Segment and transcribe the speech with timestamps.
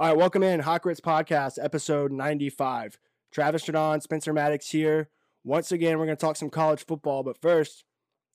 [0.00, 2.98] All right, welcome in Hot Grits Podcast, episode 95.
[3.30, 5.08] Travis Jaudon, Spencer Maddox here.
[5.44, 7.84] Once again, we're going to talk some college football, but first,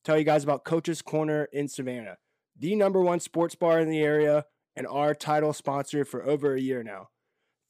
[0.05, 2.15] tell you guys about Coach's Corner in Savannah,
[2.57, 6.61] the number one sports bar in the area and our title sponsor for over a
[6.61, 7.09] year now.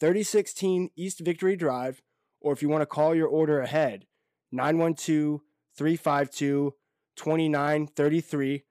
[0.02, 2.04] 3016 East Victory Drive,
[2.42, 4.06] or if you want to call your order ahead,
[4.52, 5.42] 912
[5.76, 6.76] 352
[7.16, 8.64] 2933.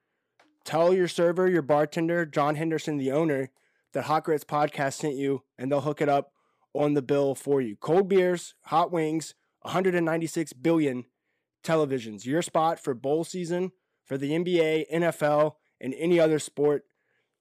[0.65, 3.51] Tell your server, your bartender, John Henderson, the owner,
[3.93, 6.33] that Hot Grits Podcast sent you, and they'll hook it up
[6.75, 7.77] on the bill for you.
[7.77, 11.05] Cold beers, hot wings, 196 billion
[11.63, 12.25] televisions.
[12.25, 13.73] Your spot for bowl season,
[14.05, 16.85] for the NBA, NFL, and any other sport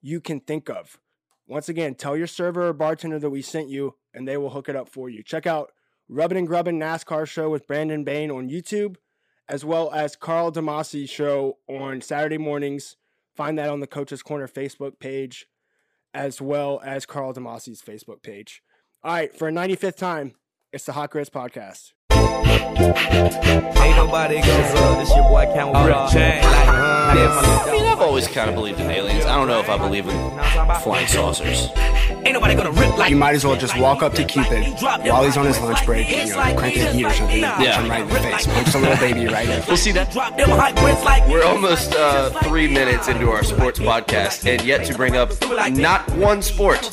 [0.02, 1.00] you can think of.
[1.48, 4.68] Once again, tell your server or bartender that we sent you, and they will hook
[4.68, 5.24] it up for you.
[5.24, 5.72] Check out
[6.10, 8.98] Rubbin' and Grubbin' NASCAR show with Brandon Bain on YouTube,
[9.48, 12.98] as well as Carl DeMasi show on Saturday mornings.
[13.36, 15.48] Find that on the Coach's Corner Facebook page,
[16.14, 18.62] as well as Carl DeMasi's Facebook page.
[19.04, 20.34] All right, for a 95th time,
[20.74, 21.94] it's the Hot Grits Podcast.
[22.12, 25.00] Ain't nobody goes up.
[25.00, 29.26] This your boy Count oh, Real I mean, I've always kind of believed in aliens.
[29.26, 31.70] I don't know if I believe in flying saucers.
[32.10, 35.24] Ain't nobody gonna rip like You might as well just walk up to Cupid while
[35.24, 37.66] he's on his lunch break, and, you know, crank his heat or something, and punch
[37.66, 37.82] Yeah.
[37.82, 38.48] him right in the face.
[38.48, 40.12] Punch the little baby right in We'll see that.
[40.12, 44.62] Drop them hot grits like We're almost uh, three minutes into our sports podcast, and
[44.66, 45.32] yet to bring up
[45.72, 46.84] not one sport.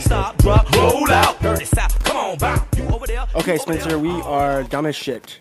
[0.00, 0.44] Stop,
[0.74, 1.38] roll out.
[2.04, 2.66] Come on, bow.
[2.76, 3.26] You over there?
[3.36, 5.40] Okay, Spencer, we are dumb as shit.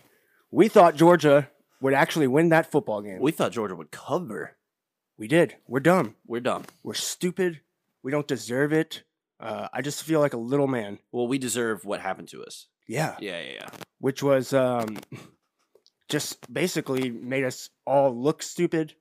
[0.52, 1.50] We thought Georgia
[1.81, 3.20] would actually win that football game.
[3.20, 4.56] We thought Georgia would cover.
[5.18, 5.56] We did.
[5.68, 6.16] We're dumb.
[6.25, 6.64] We're dumb.
[6.84, 7.62] We're stupid.
[8.08, 9.03] We don't deserve it.
[9.38, 11.00] Uh, I just feel like a little man.
[11.11, 12.67] Well, we deserve what happened to us.
[12.88, 13.17] Yeah.
[13.19, 13.69] Yeah, yeah, yeah.
[14.00, 15.00] Which was um,
[16.09, 18.94] just basically made us all look stupid,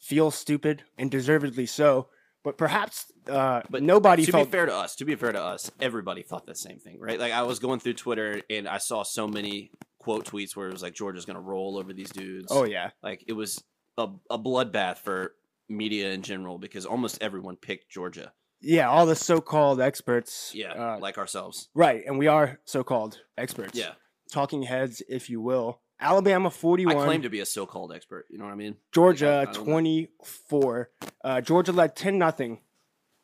[0.00, 2.08] feel stupid, and deservedly so.
[2.42, 5.42] But perhaps uh, but nobody to felt be fair to us, to be fair to
[5.42, 7.20] us, everybody thought the same thing, right?
[7.20, 10.72] Like I was going through Twitter and I saw so many quote tweets where it
[10.72, 12.46] was like Georgia's going to roll over these dudes.
[12.48, 12.92] Oh yeah.
[13.02, 13.62] like it was
[13.98, 15.34] a, a bloodbath for
[15.68, 18.32] media in general because almost everyone picked Georgia.
[18.64, 20.52] Yeah, all the so-called experts.
[20.54, 21.68] Yeah, uh, like ourselves.
[21.74, 23.78] right, and we are so-called experts.
[23.78, 23.92] Yeah,
[24.32, 25.80] talking heads, if you will.
[26.00, 26.92] Alabama forty-one.
[26.92, 28.26] I 41, claim to be a so-called expert.
[28.30, 28.76] You know what I mean?
[28.92, 30.90] Georgia I don't 24.
[31.22, 32.60] Uh, Georgia led 10 nothing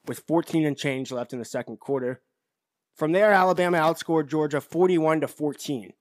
[0.07, 2.23] with 14 and change left in the second quarter.
[2.97, 5.93] From there, Alabama outscored Georgia 41 to 14.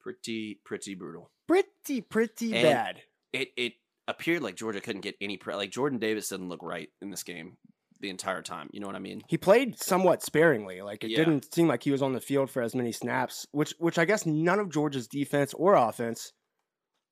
[0.00, 1.30] Pretty, pretty brutal.
[1.46, 3.02] Pretty, pretty And- bad.
[3.32, 3.74] It it
[4.06, 7.22] appeared like Georgia couldn't get any pre- like Jordan Davis didn't look right in this
[7.22, 7.56] game
[8.00, 8.68] the entire time.
[8.72, 9.22] You know what I mean?
[9.28, 10.82] He played somewhat sparingly.
[10.82, 11.18] Like it Yeah.
[11.18, 14.04] didn't seem like he was on the field for as many snaps, which which I
[14.04, 16.32] guess none of Georgia's defense or offense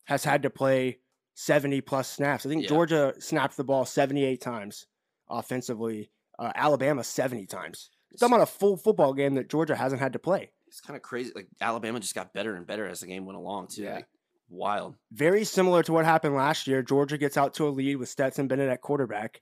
[0.04, 1.00] has had to play
[1.34, 2.46] 70 plus snaps.
[2.46, 2.68] I think Yeah.
[2.68, 4.86] Georgia snapped the ball 78 times
[5.28, 6.10] offensively.
[6.38, 7.90] Uh, Alabama 70 times.
[8.12, 10.50] It's about a full football game that Georgia hasn't had to play.
[10.68, 11.32] It's kind of crazy.
[11.34, 13.82] Like Alabama just got better and better as the game went along too.
[13.82, 13.96] Yeah.
[13.96, 14.06] Like,
[14.48, 14.94] wild.
[15.12, 16.82] Very similar to what happened last year.
[16.82, 19.40] Georgia gets out to a lead with Stetson Bennett at quarterback,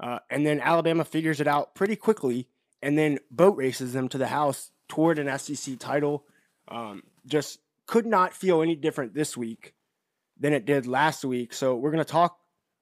[0.00, 2.48] uh, and then Alabama figures it out pretty quickly,
[2.82, 6.24] and then boat races them to the house toward an SEC title.
[6.68, 9.74] Um, just could not feel any different this week
[10.38, 11.52] than it did last week.
[11.52, 12.38] So we're going to talk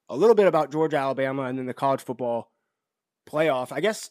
[0.08, 2.50] a little bit about Georgia, Alabama, and then the college football
[3.28, 3.72] playoff.
[3.72, 4.10] I guess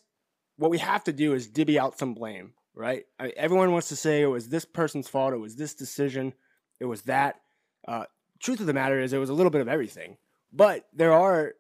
[0.58, 3.06] what we have to do is divvy out some blame, right?
[3.20, 6.34] I everyone wants to say it was this person's fault, it was this decision,
[6.80, 7.42] it was that.
[7.88, 8.06] Uh,
[8.40, 10.18] truth of the matter is, it was a little bit of everything.
[10.54, 11.54] But there are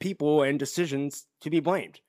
[0.00, 2.00] people and decisions to be blamed.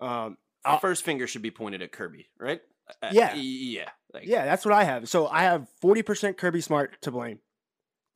[0.00, 2.60] Um, The Uh, first finger should be pointed at Kirby, right?
[3.02, 3.34] Uh, Yeah.
[3.34, 3.90] y- yeah.
[4.14, 5.08] Like, yeah, that's what I have.
[5.08, 7.40] So I have 40% Kirby Smart to blame,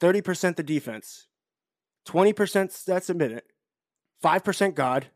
[0.01, 1.27] 30% the defense,
[2.07, 3.47] 20% Stetson Bennett,
[4.23, 5.09] 5% God,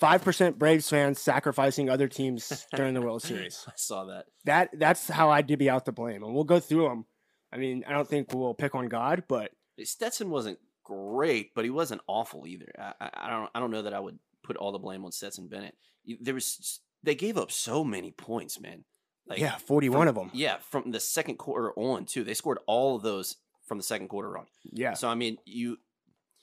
[0.00, 3.64] 5% Braves fans sacrificing other teams during the World Series.
[3.66, 4.26] I saw that.
[4.44, 7.06] That that's how I divvy out the blame, and we'll go through them.
[7.52, 9.52] I mean, I don't think we'll pick on God, but
[9.82, 12.72] Stetson wasn't great, but he wasn't awful either.
[12.78, 13.50] I, I, don't.
[13.54, 15.74] I don't know that I would put all the blame on Stetson Bennett.
[16.20, 16.80] There was.
[17.02, 18.84] They gave up so many points, man.
[19.26, 20.30] Like, yeah, 41 of them.
[20.34, 22.24] Yeah, from the second quarter on too.
[22.24, 23.36] They scored all of those
[23.66, 24.46] from the second quarter on.
[24.64, 25.78] Yeah, So I mean, you.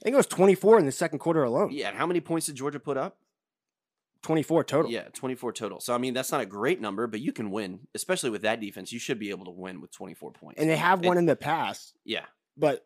[0.01, 1.69] I think it was 24 in the second quarter alone.
[1.71, 1.89] Yeah.
[1.89, 3.17] and How many points did Georgia put up?
[4.23, 4.91] 24 total.
[4.91, 5.79] Yeah, 24 total.
[5.79, 8.59] So I mean, that's not a great number, but you can win, especially with that
[8.61, 8.91] defense.
[8.91, 10.59] You should be able to win with 24 points.
[10.61, 11.95] and they have It- one in the past.
[12.03, 12.25] yeah.
[12.57, 12.85] But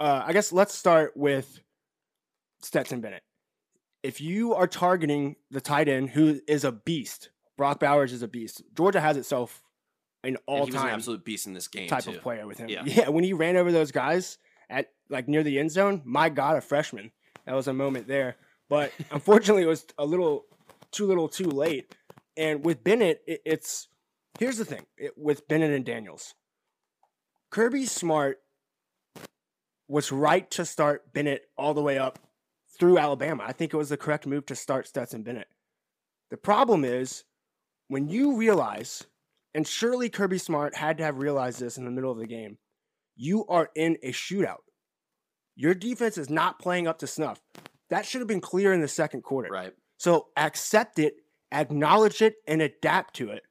[0.00, 1.60] uh, I guess let's start with
[2.62, 3.22] Stetson Bennett.
[4.02, 8.28] If you are targeting the tight end who is a beast, Brock Bowers is a
[8.28, 8.62] beast.
[8.76, 9.62] Georgia has itself
[10.22, 12.10] an And he was an all-time absolute beast in this game type too.
[12.10, 12.68] of player with him.
[12.68, 12.82] Yeah.
[12.84, 13.08] Yeah.
[13.08, 14.38] when he ran over those guys
[14.70, 17.10] at like near the end zone, my God, a freshman.
[17.46, 18.36] That was a moment there.
[18.68, 20.44] But unfortunately, it was a little
[20.92, 21.94] too little, too late.
[22.36, 23.88] And with Bennett, it, it's
[24.38, 26.34] here's the thing it, with Bennett and Daniels.
[27.50, 28.38] Kirby Smart
[29.88, 32.18] was right to start Bennett all the way up
[32.78, 33.44] through Alabama.
[33.46, 35.48] I think it was the correct move to start Stetson Bennett.
[36.30, 37.24] The problem is
[37.88, 39.04] when you realize,
[39.54, 42.58] and surely Kirby Smart had to have realized this in the middle of the game,
[43.16, 44.58] you are in a shootout.
[45.56, 47.40] Your defense is not playing up to snuff.
[47.90, 49.48] That should have been clear in the second quarter.
[49.50, 49.72] Right.
[49.96, 51.14] So accept it,
[51.50, 53.42] acknowledge it, and adapt to it.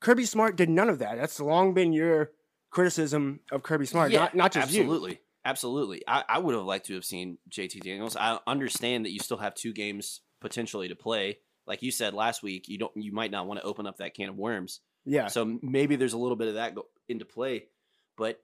[0.00, 1.18] Kirby Smart did none of that.
[1.18, 2.30] That's long been your
[2.70, 4.82] criticism of Kirby Smart, Yeah, not, not just you.
[4.82, 5.20] absolutely.
[5.44, 6.02] Absolutely.
[6.06, 8.16] I, I would have liked to have seen JT Daniels.
[8.16, 11.38] I understand that you still have two games potentially to play.
[11.66, 14.14] Like you said last week, you don't you might not want to open up that
[14.14, 14.80] can of worms.
[15.04, 15.28] Yeah.
[15.28, 17.66] So maybe there's a little bit of that go into play,
[18.16, 18.40] but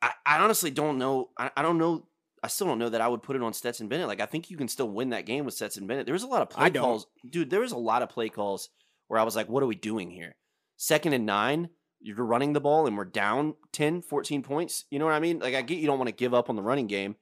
[0.00, 1.30] I, I honestly don't know.
[1.36, 2.06] I, I don't know.
[2.42, 4.08] I still don't know that I would put it on Stetson Bennett.
[4.08, 6.06] Like I think you can still win that game with Stetson Bennett.
[6.06, 7.50] There was a lot of play calls, dude.
[7.50, 8.68] There was a lot of play calls
[9.08, 10.36] where I was like, "What are we doing here?"
[10.76, 11.70] Second and nine,
[12.00, 14.84] you're running the ball and we're down 10, 14 points.
[14.90, 15.38] You know what I mean?
[15.38, 17.16] Like I get you don't want to give up on the running game,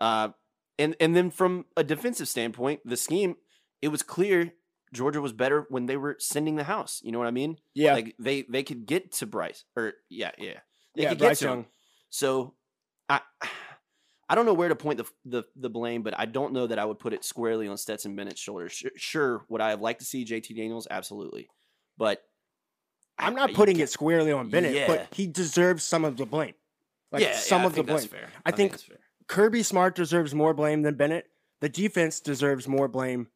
[0.00, 0.30] uh,
[0.78, 3.36] and and then from a defensive standpoint, the scheme
[3.82, 4.52] it was clear
[4.92, 7.00] Georgia was better when they were sending the house.
[7.02, 7.56] You know what I mean?
[7.74, 7.94] yeah.
[7.94, 10.60] Like they they could get to Bryce or yeah yeah
[10.96, 11.08] they yeah.
[11.10, 11.66] could Bryce get to him.
[12.10, 12.54] So
[13.08, 13.20] I
[14.28, 16.78] I don't know where to point the, the the blame, but I don't know that
[16.78, 18.72] I would put it squarely on Stetson Bennett's shoulders.
[18.72, 20.86] Sure, sure would I have liked to see JT Daniels?
[20.90, 21.48] Absolutely,
[21.98, 22.22] but
[23.20, 24.86] I'm not putting it squarely on Bennett, Yeah.
[24.86, 26.54] but he deserves some of the blame.
[27.12, 28.08] Like yeah, some yeah, I of the blame.
[28.08, 28.28] Fair.
[28.44, 28.98] I think- fair.
[29.26, 31.30] Kirby Smart deserves more blame than Bennett.
[31.60, 33.28] The defense deserves more blame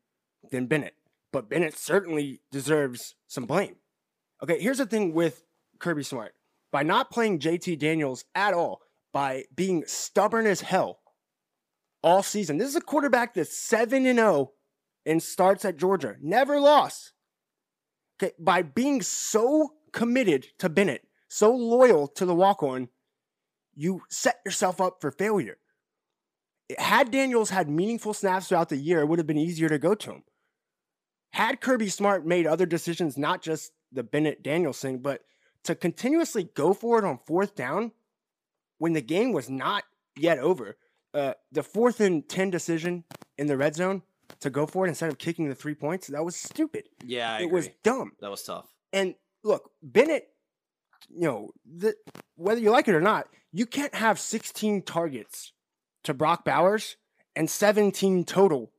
[0.50, 0.94] than Bennett.
[1.32, 3.76] But Bennett certainly deserves some blame.
[4.42, 5.44] Okay, here's the thing with
[5.78, 6.34] Kirby Smart.
[6.72, 8.80] By not playing JT Daniels at all,
[9.12, 11.00] by being stubborn as hell
[12.02, 12.58] all season.
[12.58, 14.52] This is a quarterback that's 7 and 0
[15.06, 16.16] and starts at Georgia.
[16.20, 17.12] Never lost.
[18.22, 22.88] Okay, by being so committed to Bennett, so loyal to the walk-on,
[23.75, 25.58] you set yourself up for failure.
[26.78, 29.94] Had Daniels had meaningful snaps throughout the year, it would have been easier to go
[29.94, 30.22] to him.
[31.32, 35.22] Had Kirby Smart made other decisions, not just the Bennett Daniels thing, but
[35.64, 37.93] to continuously go for it on fourth down
[38.78, 39.84] when the game was not
[40.16, 40.76] yet over,
[41.12, 43.05] uh, the fourth and 10 decision
[43.37, 44.02] in the red zone
[44.41, 46.88] to go for it instead of kicking the three points, that was stupid.
[47.05, 47.55] Yeah, I it agree.
[47.55, 48.12] was dumb.
[48.21, 48.67] that was tough.
[48.93, 50.29] And look, Bennett,
[51.11, 51.94] you know, the,
[52.37, 55.53] whether you like it or not, you can't have 16 targets
[56.05, 56.97] to Brock Bowers
[57.37, 58.71] and 17 total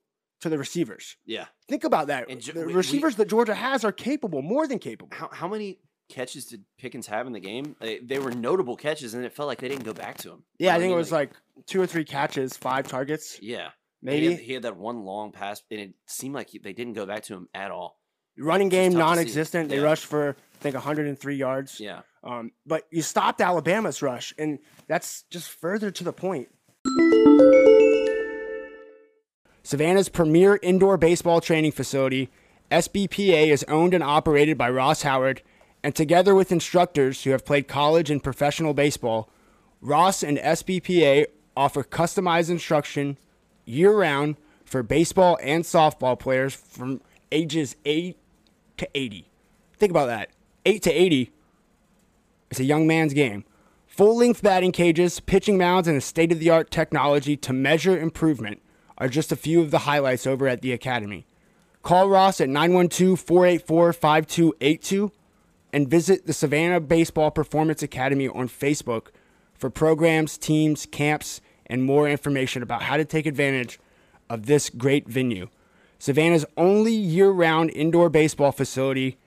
[0.41, 1.17] to the receivers.
[1.25, 1.45] Yeah.
[1.67, 2.29] Think about that.
[2.29, 5.15] And the we- we- receivers that Georgia has are capable, more than capable.
[5.15, 7.75] How how many catches did Pickens have in the game?
[7.79, 10.43] They, they were notable catches, and it felt like they didn't go back to him.
[10.59, 10.97] Yeah, I know think it mean?
[10.97, 11.31] was like
[11.65, 13.69] two or three catches, five targets, yeah,
[14.05, 14.31] He maybe.
[14.31, 17.05] had, he had that one long pass, and it seemed like he, they didn't go
[17.05, 17.99] back to him at all.
[18.37, 19.15] Running game tough to see.
[19.17, 19.69] non-existent.
[19.69, 19.83] They Yeah.
[19.83, 21.79] rushed for I think 103 yards.
[21.79, 26.49] Yeah, Um, but you stopped Alabama's rush, and that's just further to the point.
[29.63, 32.29] Savannah's premier indoor baseball training facility,
[32.71, 35.41] SBPA, is owned and operated by Ross Howard,
[35.83, 39.29] and together with instructors who have played college and professional baseball,
[39.81, 41.25] Ross and SBPA
[41.57, 43.17] offer customized instruction
[43.65, 47.01] year round for baseball and softball players from
[47.31, 48.17] ages 8
[48.77, 49.27] to 80.
[49.77, 50.29] Think about that
[50.65, 51.31] 8 to 80
[52.55, 53.43] it's a young man's game.
[53.87, 57.97] Full length batting cages, pitching mounds, and a state of the art technology to measure
[57.97, 58.61] improvement
[58.97, 61.25] are just a few of the highlights over at the Academy.
[61.81, 65.11] Call Ross at 912 484 5282
[65.73, 69.07] and visit the Savannah Baseball Performance Academy on Facebook
[69.53, 73.79] for programs, teams, camps, and more information about how to take advantage
[74.29, 75.49] of this great venue.
[75.99, 79.17] Savannah's only year round indoor baseball facility.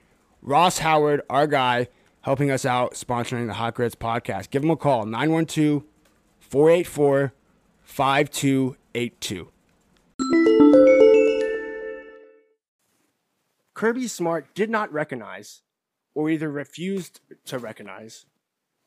[0.41, 1.87] Ross Howard, our guy,
[2.21, 4.49] helping us out sponsoring the Hot Grits podcast.
[4.49, 5.83] Give him a call 912
[6.39, 7.33] 484
[7.83, 9.51] 5282.
[13.73, 15.61] Kirby Smart did not recognize,
[16.13, 18.25] or either refused to recognize,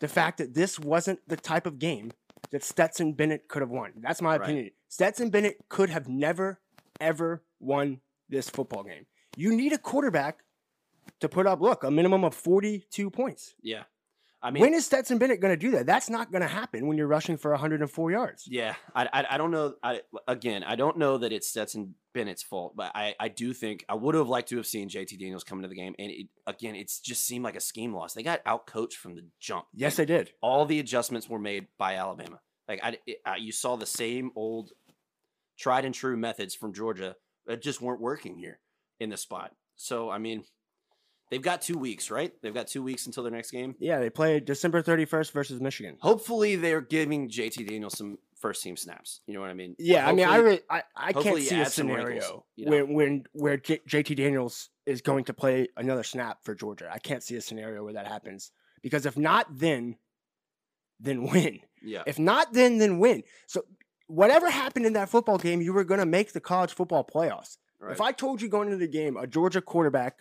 [0.00, 2.12] the fact that this wasn't the type of game
[2.50, 3.92] that Stetson Bennett could have won.
[3.96, 4.42] That's my Right.
[4.42, 4.70] opinion.
[4.88, 6.60] Stetson Bennett could have never,
[7.00, 9.06] ever won this football game.
[9.36, 10.44] You need a quarterback
[11.20, 13.54] to put up, look, a minimum of 42 points.
[13.62, 13.84] yeah.
[14.42, 15.86] I mean, when is Stetson Bennett going to do that?
[15.86, 18.44] That's not going to happen when you're rushing for 104 yards.
[18.48, 19.74] Yeah, I, I, I don't know.
[19.82, 23.84] I again, I don't know that it's Stetson Bennett's fault, but I, I do think
[23.88, 26.26] I would have liked to have seen JT Daniels come into the game, and it,
[26.46, 28.14] again, it's just seemed like a scheme loss.
[28.14, 29.66] They got outcoached from the jump.
[29.74, 30.32] Yes, they did.
[30.40, 32.40] all the adjustments were made by Alabama.
[32.68, 34.72] Like I, it, I, you saw the same old
[35.58, 37.14] tried and true methods from Georgia
[37.46, 38.58] that just weren't working here.
[38.98, 39.52] in the spot.
[39.76, 40.44] So I mean,
[41.32, 42.30] they've got two weeks, right?
[42.42, 43.74] They've got two weeks until their next game.
[43.80, 45.96] Yeah, they play December 31st versus Michigan.
[46.00, 49.20] Hopefully, they're giving JT Daniels some first team snaps.
[49.26, 49.74] You know what I mean?
[49.78, 52.70] Yeah, I mean, I really, I, I can't see a some wrinkles, scenario you know?
[52.70, 56.90] when when where J- JT Daniels is going to play another snap for Georgia.
[56.92, 59.96] I can't see a scenario where that happens because if not, then
[61.00, 61.60] then win.
[61.82, 63.22] yeah, If not, then then win.
[63.46, 63.64] So
[64.06, 67.56] whatever happened in that football game, you were going to make the college football playoffs.
[67.80, 67.92] right.
[67.92, 70.18] If I told you going into the game, a Georgia quarterback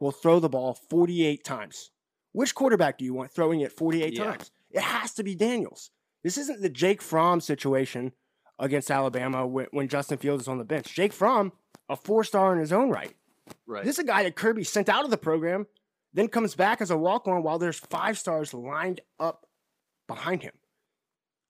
[0.00, 1.90] will throw the ball 48 times,
[2.32, 4.24] which quarterback do you want throwing it 48 Yeah.
[4.24, 4.50] times?
[4.70, 5.90] It has to be Daniels.
[6.22, 8.12] This isn't the Jake Fromm situation
[8.58, 10.92] against Alabama when, when Justin Fields is on the bench.
[10.94, 11.52] Jake Fromm,
[11.88, 13.14] a four star in his own right.
[13.66, 13.84] right.
[13.84, 15.66] This is a guy that Kirby sent out of the program,
[16.12, 19.46] then comes back as a walk on while there's five stars lined up
[20.08, 20.52] behind him.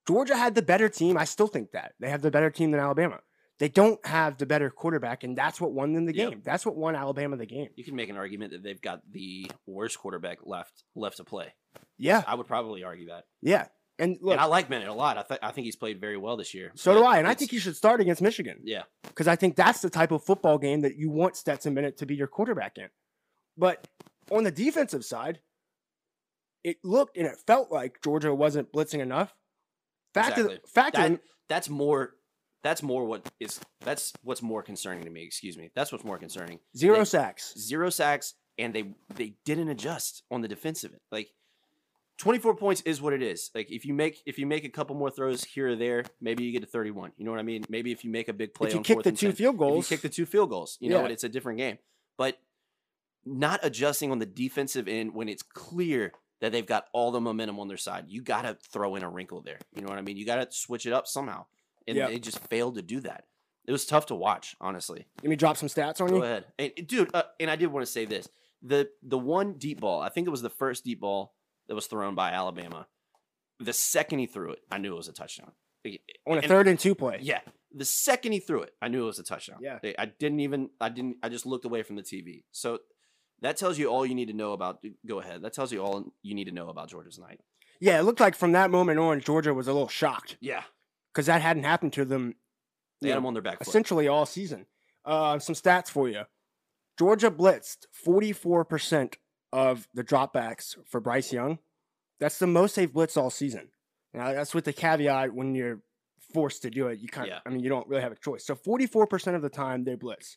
[0.07, 1.17] Georgia had the better team.
[1.17, 1.95] I still think that.
[1.99, 3.21] They have the better team than Alabama.
[3.59, 6.31] They don't have the better quarterback, and that's what won them the Yep.
[6.31, 6.43] game.
[6.45, 7.69] That's what won Alabama the game.
[7.75, 11.55] you can make an argument that they've got the worst quarterback left left to play.
[11.97, 13.25] Yeah, I would probably argue that.
[13.41, 13.69] yeah.
[13.99, 15.17] And look, and I like Bennett a lot.
[15.17, 16.71] I, th- I think he's played very well this year.
[16.75, 18.61] so do I, and I think he should start against Michigan.
[18.63, 21.97] Yeah, because I think that's the type of football game that you want Stetson Bennett
[21.97, 22.89] to be your quarterback in.
[23.57, 23.89] But
[24.31, 25.41] on the defensive side,
[26.63, 29.35] it looked and it felt like Georgia wasn't blitzing enough.
[30.13, 30.61] Fact of Exactly.
[30.63, 32.17] the, fact that, the- that's more.
[32.63, 33.61] That's more what is.
[33.81, 35.23] That's what's more concerning to me.
[35.23, 35.71] Excuse me.
[35.75, 36.59] That's what's more concerning.
[36.77, 37.55] zero they- sacks.
[37.59, 41.01] Zero sacks, and they they didn't adjust on the defensive end.
[41.13, 41.29] Like
[42.19, 43.51] twenty four points is what it is.
[43.55, 46.45] Like if you make if you make a couple more throws here or there, maybe
[46.45, 47.13] you get to thirty one.
[47.17, 47.65] You know what I mean?
[47.69, 49.55] Maybe if you make a big play If you on kick the two 10, field
[49.55, 51.11] if goals, you kick the two field goals, you know what?
[51.11, 51.79] It's a different game.
[52.19, 52.39] But
[53.25, 57.59] not adjusting on the defensive end when it's clear that they've got all the momentum
[57.59, 58.05] on their side.
[58.09, 59.59] You got to throw in a wrinkle there.
[59.75, 60.17] You know what I mean?
[60.17, 61.47] You got to switch it up somehow.
[61.87, 62.09] And Yeah.
[62.09, 63.25] they just failed to do that.
[63.67, 65.07] It was tough to watch, honestly.
[65.23, 66.21] let me drop some stats on Go you.
[66.21, 67.11] Go ahead, and, dude.
[67.15, 68.29] Uh, and I did want to say this:
[68.63, 71.35] the the one deep ball, I think it was the first deep ball
[71.69, 72.87] that was thrown by Alabama.
[73.59, 75.53] The second he threw it, I knew it was a touchdown.
[76.27, 77.19] On a and- third and two play.
[77.23, 77.41] yeah,
[77.73, 79.59] the second he threw it, I knew it was a touchdown.
[79.61, 79.79] Yeah.
[79.99, 80.71] I didn't even.
[80.81, 81.17] I didn't.
[81.23, 82.45] I just looked away from the TV.
[82.53, 82.81] So
[83.43, 84.85] that tells you all you need to know about.
[85.07, 85.43] Go ahead.
[85.43, 87.41] That tells you all you need to know about Georgia's night.
[87.81, 90.63] Yeah, it looked like from that moment on, Georgia was a little shocked Yeah,
[91.17, 92.35] because that hadn't happened to them
[93.01, 93.69] they had him on their back foot.
[93.69, 94.67] essentially all season.
[95.03, 96.23] Uh, some stats for you.
[96.99, 99.15] Georgia blitzed 44%
[99.51, 101.59] of the dropbacks for Bryce Young.
[102.21, 103.69] That's the most they've blitzed all season.
[104.13, 105.81] Now, that's with the caveat when you're
[106.35, 106.99] forced to do it.
[106.99, 107.41] You kind of, Yeah.
[107.47, 108.45] I mean, you don't really have a choice.
[108.45, 110.37] So 44% of the time they blitz.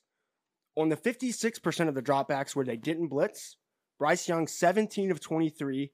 [0.77, 3.57] On the 56% of the dropbacks where they didn't blitz,
[3.97, 5.91] Bryce Young, 17 of 23,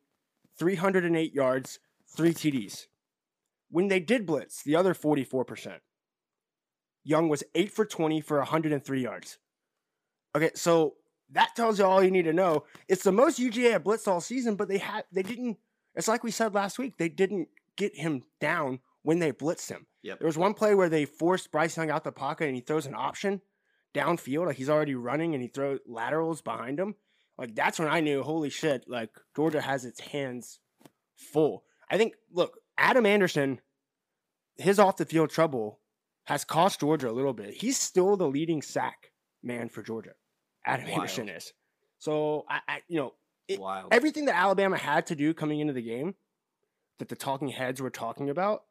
[0.60, 1.80] 308 yards,
[2.15, 2.86] three TDs.
[3.69, 5.79] When they did blitz, the other 44%,
[7.03, 9.38] Young was 8 for 20 for 103 yards.
[10.36, 10.95] Okay, so
[11.31, 12.63] that tells you all you need to know.
[12.88, 15.57] It's the most UGA have blitzed all season, but they had they didn't.
[15.95, 16.98] It's like we said last week.
[16.98, 19.86] They didn't get him down when they blitzed him.
[20.03, 20.19] Yep.
[20.19, 22.86] There was one play where they forced Bryce Young out the pocket and he throws
[22.86, 23.41] an option
[23.93, 26.95] downfield, like he's already running and he throws laterals behind him.
[27.38, 30.60] Like that's when I knew, holy shit, like Georgia has its hands
[31.15, 31.63] full.
[31.89, 33.62] I think, look, Adam Anderson,
[34.58, 35.79] his off the field trouble
[36.25, 37.53] has cost Georgia a little bit.
[37.53, 39.12] He's still the leading sack
[39.44, 40.13] man for Georgia.
[40.65, 40.96] Adam Wild.
[41.01, 41.53] Anderson is.
[42.00, 43.13] So I, I you know,
[43.48, 43.60] it-
[43.91, 46.15] everything that Alabama had to do coming into the game
[47.00, 48.63] that the talking heads were talking about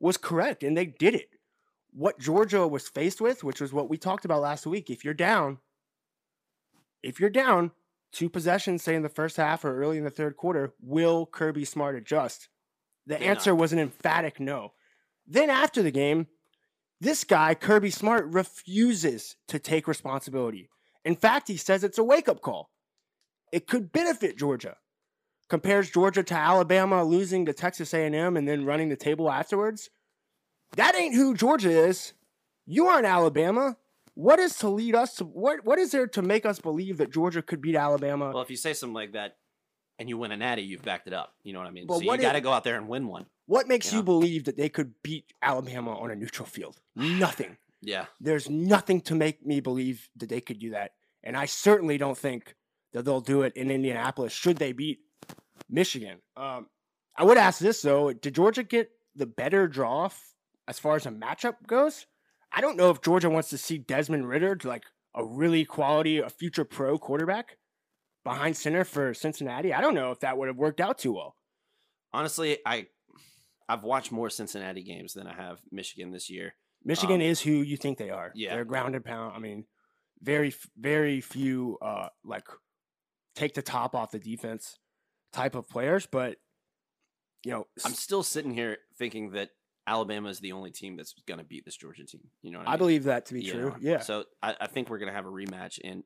[0.00, 1.28] was correct, and they did it.
[1.92, 5.14] What Georgia was faced with, which was what we talked about last week, if you're
[5.14, 5.58] down,
[7.02, 7.70] if you're down
[8.12, 11.64] two possessions, say in the first half or early in the third quarter, will Kirby
[11.64, 12.48] Smart adjust?
[13.06, 13.58] The Did answer not.
[13.58, 14.72] was an emphatic no.
[15.26, 16.26] Then after the game,
[17.00, 20.70] this guy, Kirby Smart, refuses to take responsibility.
[21.04, 22.70] In fact, he says it's a wake up call.
[23.52, 24.76] It could benefit Georgia.
[25.48, 29.90] Compares Georgia to Alabama losing to Texas A&M and then running the table afterwards.
[30.76, 32.14] That ain't who Georgia is.
[32.66, 33.76] You aren't Alabama.
[34.14, 35.64] What is to lead us to what?
[35.64, 38.30] What is there to make us believe that Georgia could beat Alabama?
[38.32, 39.36] well, if you say something like that,
[39.98, 41.34] and you win a natty, you've backed it up.
[41.42, 41.86] You know what I mean?
[41.86, 43.26] But so you got to go out there and win one.
[43.46, 43.98] what makes yeah.
[43.98, 46.80] you believe that they could beat Alabama on a neutral field?
[46.96, 47.56] Nothing.
[47.86, 48.06] Yeah.
[48.18, 50.92] There's nothing to make me believe that they could do that.
[51.22, 52.54] And I certainly don't think
[52.94, 55.00] that they'll do it in Indianapolis should they beat
[55.68, 56.20] Michigan.
[56.34, 56.68] Um,
[57.14, 60.34] I would ask this though: Did Georgia get the better draw f-
[60.66, 62.06] as far as a matchup goes?
[62.52, 64.84] I don't know if Georgia wants to see Desmond Ridder, like
[65.14, 67.58] a really quality, a future pro quarterback,
[68.24, 69.72] behind center for Cincinnati.
[69.74, 71.36] I don't know if that would have worked out too well.
[72.12, 72.86] Honestly, I
[73.68, 76.54] I've watched more Cincinnati games than I have Michigan this year.
[76.84, 78.30] Michigan Um, is who you think they are.
[78.34, 78.54] yeah.
[78.54, 79.34] they're grounded pound.
[79.34, 79.64] I mean,
[80.20, 82.46] very very few uh like
[83.34, 84.78] take the top off the defense
[85.32, 86.36] type of players, but
[87.44, 89.50] you know, I'm still sitting here thinking that
[89.86, 92.22] Alabama is the only team that's going to beat this Georgia team.
[92.40, 92.78] You know what I, I mean?
[92.78, 93.76] believe that to be You true.
[93.80, 93.98] Yeah.
[94.00, 95.78] So I, I think we're going to have a rematch.
[95.84, 96.04] And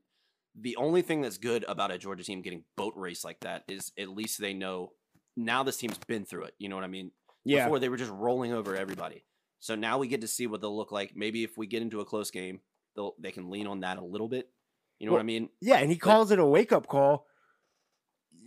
[0.54, 3.92] the only thing that's good about a Georgia team getting boat race like that is
[3.98, 4.92] at least they know
[5.36, 6.54] now this team's been through it.
[6.58, 7.10] You know what I mean?
[7.44, 7.64] yeah.
[7.64, 9.24] Before they were just rolling over everybody.
[9.60, 11.12] So now we get to see what they'll look like.
[11.16, 12.60] Maybe if we get into a close game,
[12.96, 14.50] they'll they can lean on that a little bit.
[14.98, 15.48] You know what I mean?
[15.60, 17.26] Yeah, and he But- calls it a wake up call.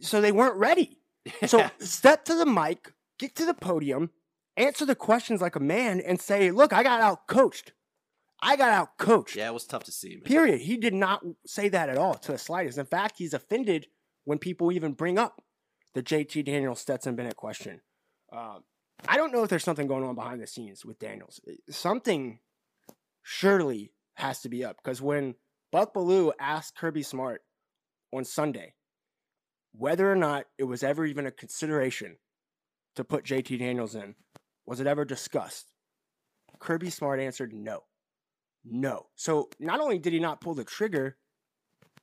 [0.02, 0.98] So they weren't ready.
[1.48, 4.10] So step to the mic, get to the podium,
[4.58, 7.74] answer the questions like a man, and say, "Look, I got out coached.
[8.42, 10.16] I got out coached." yeah, it was tough to see.
[10.16, 10.24] Man.
[10.24, 10.62] Period.
[10.62, 12.78] He did not say that at all to the slightest.
[12.78, 13.88] In fact, he's offended
[14.26, 15.42] when people even bring up
[15.94, 17.82] the JT Daniels Stetson Bennett question.
[18.32, 18.64] Um,
[19.08, 21.42] I don't know if there's something going on behind the scenes with Daniels.
[21.70, 22.40] Something
[23.24, 25.36] surely has to be up because when
[25.72, 27.42] Buck Belue asked Kirby Smart
[28.14, 28.76] on Sunday
[29.74, 32.18] whether or not it was ever even a consideration
[32.96, 34.16] to put JT Daniels in,
[34.66, 35.72] was it ever discussed?
[36.60, 37.84] Kirby Smart answered no.
[38.64, 39.08] No.
[39.16, 41.18] So not only did he not pull the trigger,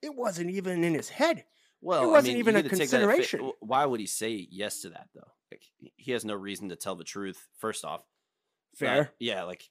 [0.03, 1.45] it wasn't even in his head.
[1.81, 3.53] Well, it wasn't mean, even a gotta take that at fa- consideration.
[3.61, 5.29] Why would he say yes to that though?
[5.53, 5.63] Like,
[5.97, 7.47] he- has no reason to tell the truth.
[7.59, 8.03] First off,
[8.75, 9.13] Fair.
[9.21, 9.69] yeah, like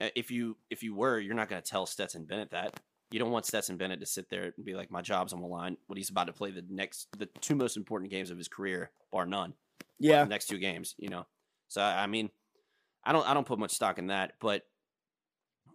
[0.00, 2.80] uh, if you if you were, you're not going to tell Stetson Bennett that.
[3.10, 5.46] You don't want Stetson Bennett to sit there and be like, "My job's on the
[5.46, 8.48] line." When he's about to play the next, the two most important games of his
[8.48, 9.52] career, bar none.
[9.98, 10.24] yeah.
[10.24, 11.26] The next two games, you know.
[11.68, 12.30] So I I mean,
[13.04, 14.62] I don't I don't put much stock in that, but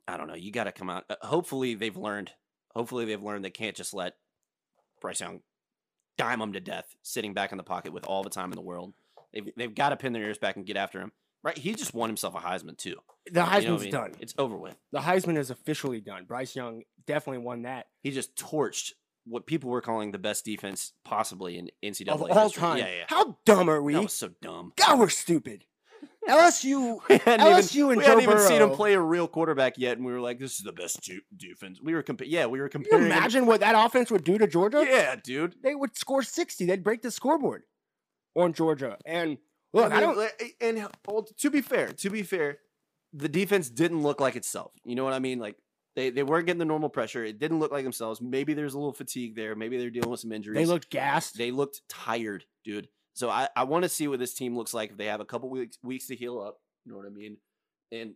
[0.08, 0.36] I don't know.
[0.36, 1.06] You got to come out.
[1.10, 2.32] Uh, hopefully they've learned.
[2.74, 4.14] Hopefully they've learned they can't just let
[5.02, 5.42] Bryce Young
[6.18, 8.62] dime him to death, sitting back in the pocket with all the time in the
[8.62, 8.94] world.
[9.34, 11.12] They've they've got to pin their ears back and get after him.
[11.44, 11.58] Right?
[11.58, 12.96] He just won himself a Heisman too.
[13.32, 13.92] The You know Heisman's I mean?
[13.92, 14.12] done.
[14.20, 14.76] It's over with.
[14.92, 16.26] The Heisman is officially done.
[16.26, 17.88] Bryce Young definitely won that.
[18.02, 18.94] He just torched
[19.26, 22.62] what people were calling the best defense possibly in NCAA of all history.
[22.62, 22.78] time.
[22.80, 23.04] Yeah, yeah.
[23.08, 23.94] How dumb are we?
[23.94, 24.74] That was so dumb.
[24.78, 25.66] God, we're stupid.
[26.36, 29.28] LSU, We hadn't LSU even, and we Joe hadn't even seen him play a real
[29.28, 32.26] quarterback yet, and we were like, "This is the best ju- defense." We were compa-
[32.28, 33.12] yeah, we were can you comparing.
[33.12, 34.86] him- imagine what that offense would do to Georgia?
[34.88, 35.56] Yeah, dude.
[35.64, 36.66] They would score 60.
[36.66, 37.64] They'd break the scoreboard
[38.36, 38.98] on Georgia.
[39.06, 39.38] And
[39.74, 40.32] look, I, mean, don't.
[40.62, 42.60] And well, to be fair, to be fair,
[43.14, 44.72] the defense didn't look like itself.
[44.84, 45.40] You know what I mean?
[45.40, 45.56] Like
[45.96, 47.24] they they weren't getting the normal pressure.
[47.24, 48.22] It didn't look like themselves.
[48.22, 49.56] Maybe there's a little fatigue there.
[49.56, 50.58] Maybe they're dealing with some injuries.
[50.58, 51.38] They looked gassed.
[51.38, 52.88] they looked tired, dude.
[53.18, 55.26] So I, I want to see what this team looks like if they have a
[55.26, 56.60] couple weeks weeks to heal up.
[56.86, 57.38] You know what I mean?
[57.92, 58.14] And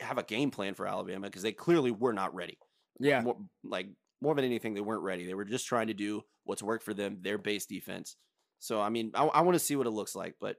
[0.00, 2.58] have a game plan for Alabama because they clearly were not ready.
[2.98, 3.20] yeah.
[3.20, 3.86] More, like
[4.20, 5.26] more than anything, they weren't ready.
[5.26, 8.16] They were just trying to do what's worked for them, their base defense.
[8.58, 10.56] So I mean, I, I want to see what it looks like, but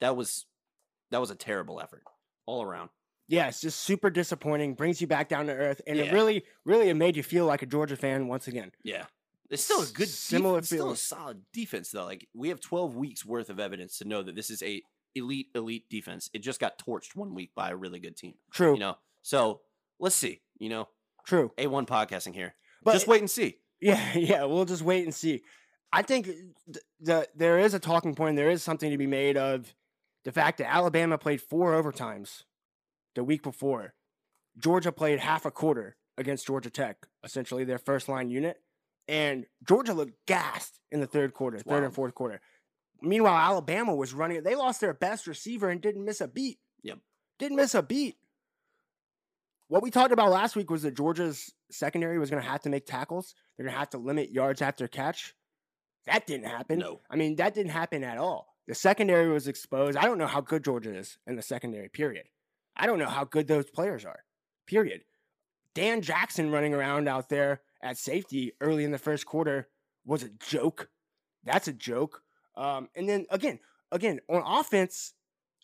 [0.00, 0.46] that was
[1.10, 2.04] that was a terrible effort
[2.46, 2.88] all around.
[3.28, 4.74] Yeah, it's just super disappointing.
[4.74, 7.60] Brings you back down to earth, and it really, really, it made you feel like
[7.60, 8.72] a Georgia fan once again.
[8.82, 9.04] Yeah.
[9.50, 12.04] It's still a good Similar def- it's still a solid defense though.
[12.04, 14.82] Like we have 12 weeks worth of evidence to know that this is a
[15.14, 16.30] elite elite defense.
[16.32, 18.96] It just got torched one week by a really good team, True, you know.
[19.22, 19.60] So,
[19.98, 20.88] let's see, you know.
[21.26, 21.52] true.
[21.58, 22.54] A1 podcasting here.
[22.82, 23.58] But just wait and see.
[23.80, 24.44] Yeah, yeah.
[24.44, 25.42] We'll just wait and see.
[25.92, 28.36] I think th- the there is a talking point.
[28.36, 29.74] There is something to be made of
[30.24, 32.44] the fact that Alabama played four overtimes
[33.16, 33.94] the week before.
[34.58, 38.58] Georgia played half a quarter against Georgia Tech, essentially their first line unit,
[39.10, 42.40] and Georgia looked gassed in the third quarter, third and fourth quarter.
[43.02, 44.44] Meanwhile, Alabama was running.
[44.44, 46.60] They lost their best receiver and didn't miss a beat.
[46.84, 46.98] Yep.
[47.40, 48.16] Didn't miss a beat.
[49.66, 52.70] What we talked about last week was that Georgia's secondary was going to have to
[52.70, 53.34] make tackles.
[53.56, 55.34] They're going to have to limit yards after catch.
[56.06, 56.78] That didn't happen.
[56.78, 57.00] No.
[57.10, 58.54] I mean, that didn't happen at all.
[58.68, 59.96] The secondary was exposed.
[59.96, 62.26] I don't know how good Georgia is in the secondary, period.
[62.76, 64.20] I don't know how good those players are,
[64.68, 65.02] period.
[65.74, 69.68] Dan Jackson running around out there at safety early in the first quarter
[70.04, 70.88] was a joke.
[71.44, 72.22] That's a joke.
[72.56, 75.14] Um, and then again, again on offense,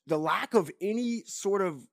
[0.07, 1.87] the lack of any sort of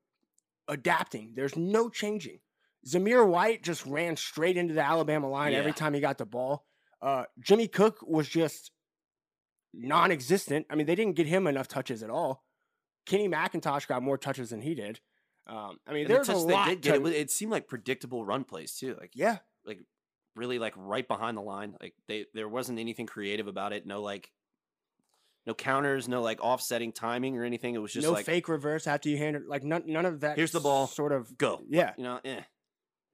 [0.68, 1.34] adapting.
[1.36, 2.40] There's no changing.
[2.88, 6.66] Zamir White just ran straight into the Alabama line every time he got the ball.
[7.02, 8.72] Uh, Jimmy Cook was just
[9.74, 10.66] non-existent.
[10.70, 12.44] I mean, they didn't get him enough touches at all.
[13.06, 15.00] Kenny McIntosh got more touches than he did.
[15.48, 16.68] Um, I mean, And the there's a touch they lot.
[16.68, 18.96] did get, it, it seemed like predictable run plays too.
[19.00, 19.40] Like yeah,
[20.36, 21.76] really like right behind the line.
[21.82, 23.86] Like they there wasn't anything creative about it.
[23.86, 24.30] No like
[25.46, 27.76] no counters, no like offsetting timing or anything.
[27.76, 29.44] It was just no like fake reverse after you hand it.
[29.48, 30.38] Like none, none of that.
[30.38, 30.88] Here's the ball.
[30.88, 31.38] Sort of.
[31.38, 31.62] go.
[31.70, 32.42] Yeah, You know, eh.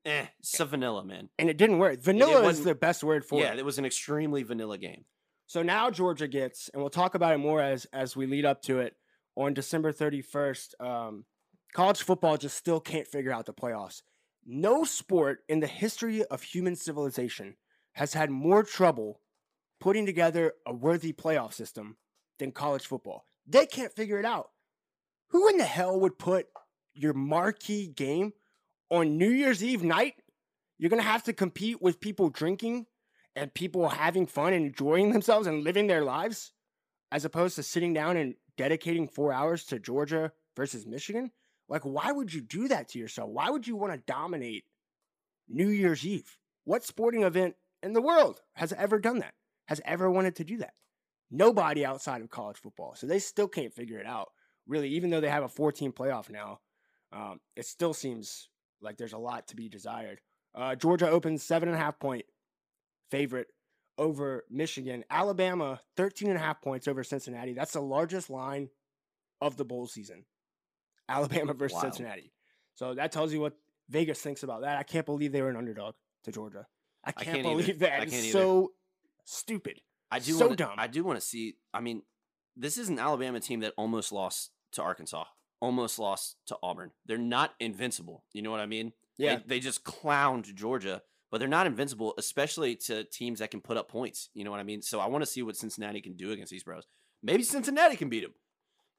[0.05, 0.25] Eh.
[0.41, 1.29] So vanilla, man.
[1.37, 2.01] and it didn't work.
[2.01, 3.55] Vanilla is the best word for Yeah, it.
[3.55, 5.05] Yeah, it was an extremely vanilla game.
[5.47, 8.61] So now Georgia gets, and we'll talk about it more as as we lead up
[8.63, 8.95] to it
[9.35, 10.79] on December 31st.
[10.79, 11.25] Um,
[11.73, 14.01] college football just still can't figure out the playoffs.
[14.45, 17.55] No sport in the history of human civilization
[17.93, 19.21] has had more trouble
[19.79, 21.97] putting together a worthy playoff system
[22.37, 23.25] than college football.
[23.45, 24.49] They can't figure it out.
[25.29, 26.47] Who in the hell would put
[26.93, 28.33] your marquee game
[28.89, 30.15] on New Year's Eve night?
[30.77, 32.85] You're going to have to compete with people drinking
[33.35, 36.51] and people having fun and enjoying themselves and living their lives
[37.11, 41.31] as opposed to sitting down and dedicating four hours to Georgia versus Michigan?
[41.69, 43.29] Like, why would you do that to yourself?
[43.29, 44.65] Why would you want to dominate
[45.47, 46.37] New Year's Eve?
[46.65, 49.35] What sporting event in the world has ever done that?
[49.67, 50.73] Has ever wanted to do that?
[51.31, 52.95] Nobody outside of college football.
[52.95, 54.29] So they still can't figure it out.
[54.67, 56.59] Really, even though they have a 14 playoff now,
[57.11, 58.49] um, it still seems
[58.81, 60.19] like there's a lot to be desired.
[60.55, 62.25] Uh, Georgia opens seven and a half point
[63.11, 63.47] favorite
[63.97, 65.03] over Michigan.
[65.09, 67.53] Alabama, 13 and a half points over Cincinnati.
[67.53, 68.69] That's the largest line
[69.41, 70.25] of the bowl season.
[71.09, 71.93] Alabama versus Wild.
[71.93, 72.31] Cincinnati.
[72.75, 73.53] So that tells you what
[73.89, 74.77] Vegas thinks about that.
[74.77, 76.65] I can't believe they were an underdog to Georgia.
[77.03, 77.49] I can't, can't either.
[77.49, 77.93] believe that.
[77.93, 78.31] I It's can't either.
[78.39, 78.71] so
[79.25, 79.81] stupid.
[80.11, 80.75] I do So wanna, dumb.
[80.77, 81.55] I do want to see.
[81.73, 82.01] I mean,
[82.55, 85.25] this is an Alabama team that almost lost to Arkansas,
[85.61, 86.91] almost lost to Auburn.
[87.05, 88.23] They're not invincible.
[88.33, 88.93] You know what I mean?
[89.17, 89.37] Yeah.
[89.37, 93.77] They, they just clowned Georgia, but they're not invincible, especially to teams that can put
[93.77, 94.29] up points.
[94.33, 94.81] You know what I mean?
[94.81, 96.85] So I want to see what Cincinnati can do against these bros.
[97.21, 98.33] Maybe Cincinnati can beat them.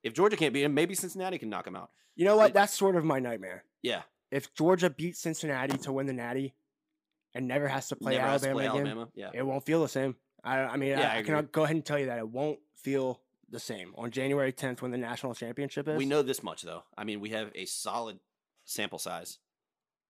[0.02, 1.90] If Georgia can't beat him, maybe Cincinnati can knock him out.
[2.16, 2.52] You know what?
[2.54, 3.64] That's sort of my nightmare.
[3.82, 4.02] Yeah.
[4.30, 6.54] If Georgia beats Cincinnati to win the Natty
[7.34, 9.08] and never has to play Never has to Alabama play again, Alabama.
[9.14, 9.30] Yeah.
[9.34, 10.16] it won't feel the same.
[10.44, 12.58] I, I mean, Yeah, I, I I go ahead and tell you that it won't
[12.76, 15.96] feel the same on January 10th when the national championship is.
[15.98, 16.84] We know this much though.
[16.96, 18.18] I mean, we have a solid
[18.64, 19.38] sample size.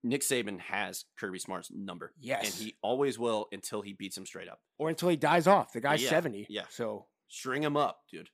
[0.03, 2.13] Nick Saban has Kirby Smart's number.
[2.21, 2.45] Yes.
[2.45, 4.61] And he always will until he beats him straight up.
[4.79, 5.73] or until he dies off.
[5.73, 6.47] The guy's Yeah, 70.
[6.49, 6.65] yeah.
[6.71, 8.29] So String him up, dude.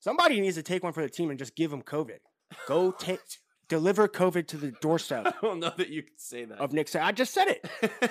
[0.00, 2.18] Somebody needs to take one for the team and just give him COVID.
[2.66, 3.20] Go take,
[3.68, 6.58] deliver COVID to the doorstep I don't know that you can say that.
[6.58, 6.88] of Nick.
[6.88, 8.10] Sa- I just said it.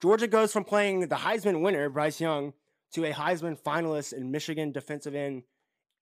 [0.00, 2.52] Georgia goes from playing the Heisman winner, Bryce Young,
[2.92, 5.42] to a Heisman finalist in Michigan defensive end,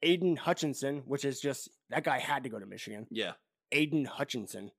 [0.02, 3.06] Aidan Hutchinson, which is just that guy had to go to Michigan.
[3.10, 3.32] yeah.
[3.72, 4.70] Aidan Hutchinson.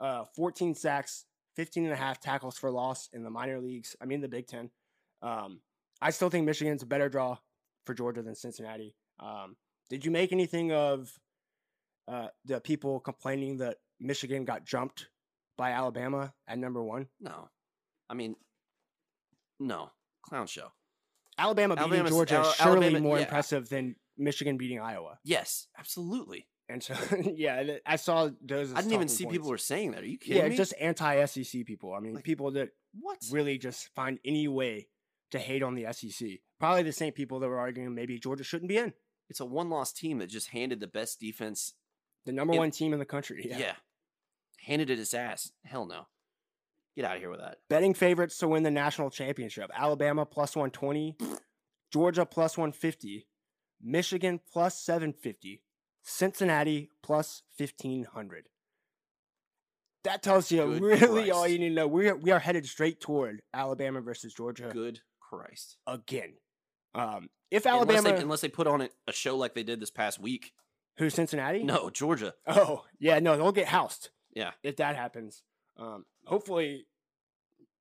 [0.00, 3.94] Uh, 14 sacks, 15 and a half tackles for loss in the minor leagues.
[4.00, 4.70] I mean, the Big Ten.
[5.22, 5.60] Um,
[6.00, 7.36] I still think Michigan's a better draw
[7.84, 8.94] for Georgia than Cincinnati.
[9.20, 9.56] Um,
[9.90, 11.12] did you make anything of
[12.08, 15.08] uh, the people complaining that Michigan got jumped
[15.56, 17.08] by Alabama at number one?
[17.20, 17.48] No.
[18.10, 18.36] I mean,
[19.60, 19.90] no.
[20.22, 20.68] Clown show.
[21.38, 23.24] Alabama beating Alabama's- Georgia is Al- surely Alabama- more yeah.
[23.24, 25.18] impressive than Michigan beating Iowa.
[25.24, 26.46] Yes, absolutely.
[26.68, 26.94] And so,
[27.34, 28.72] yeah, I saw those.
[28.72, 29.34] I didn't even see points.
[29.36, 30.02] people were saying that.
[30.02, 30.56] Are you kidding yeah, me?
[30.56, 31.92] just anti-SEC people.
[31.94, 33.18] I mean, Like, people that what?
[33.30, 34.88] really just find any way
[35.32, 36.28] to hate on the SEC.
[36.60, 38.92] Probably the same people that were arguing maybe Georgia shouldn't be in
[39.28, 41.74] It's a one-loss team that just handed the best defense.
[42.24, 43.44] the number It- one team in the country.
[43.48, 43.58] Yeah.
[43.58, 43.76] Yeah.
[44.60, 45.50] Handed it its ass.
[45.64, 46.06] Hell no.
[46.94, 47.58] Get out of here with that.
[47.68, 51.16] Betting favorites to win the national championship: Alabama plus one twenty,
[51.90, 53.26] Georgia plus one fifty,
[53.80, 55.62] Michigan plus seven fifty,
[56.02, 58.48] Cincinnati plus fifteen hundred.
[60.04, 61.86] That tells you Good really all you need to know.
[61.88, 65.00] We are, we are headed straight toward Alabama versus Georgia Good
[65.38, 65.76] Christ.
[65.86, 66.34] again.
[66.94, 69.90] Um, if Unless Alabama, they, unless they put on a show like they did this
[69.90, 70.52] past week.
[70.98, 71.62] who Cincinnati?
[71.62, 72.34] No, Georgia.
[72.46, 74.10] Oh, yeah, no, they'll get housed.
[74.34, 74.52] Yeah.
[74.62, 75.42] If that happens.
[75.78, 76.86] Um, hopefully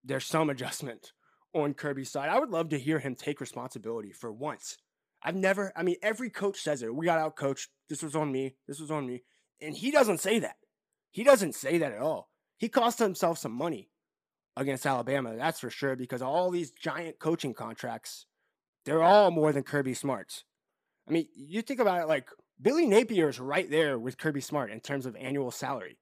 [0.03, 1.11] there's some adjustment
[1.53, 2.29] on Kirby's side.
[2.29, 4.77] I would love to hear him take responsibility for once.
[5.23, 6.95] I've never, I mean, every coach says it.
[6.95, 7.69] We got out coached.
[7.89, 8.55] This was on me.
[8.67, 9.23] This was on me.
[9.61, 10.55] And he doesn't say that.
[11.11, 12.29] He doesn't say that at all.
[12.57, 13.90] He cost himself some money
[14.57, 18.25] against Alabama, that's for sure, because all these giant coaching contracts,
[18.85, 20.43] they're all more than Kirby Smart's.
[21.07, 22.29] I mean, you think about it like
[22.61, 25.97] Billy Napier is right there with Kirby Smart in terms of annual salary.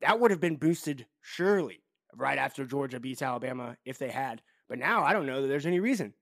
[0.00, 1.82] That would have been boosted surely
[2.14, 4.42] right after Georgia beats Alabama if they had.
[4.68, 6.14] But now I don't know that there's any reason.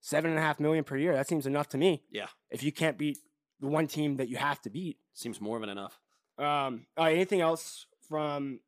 [0.00, 2.02] Seven and a half million per year, that seems enough to me.
[2.10, 2.26] Yeah.
[2.50, 3.18] If you can't beat
[3.60, 4.98] the one team that you have to beat.
[5.14, 5.98] Seems more than enough.
[6.38, 8.60] Um, right, anything else from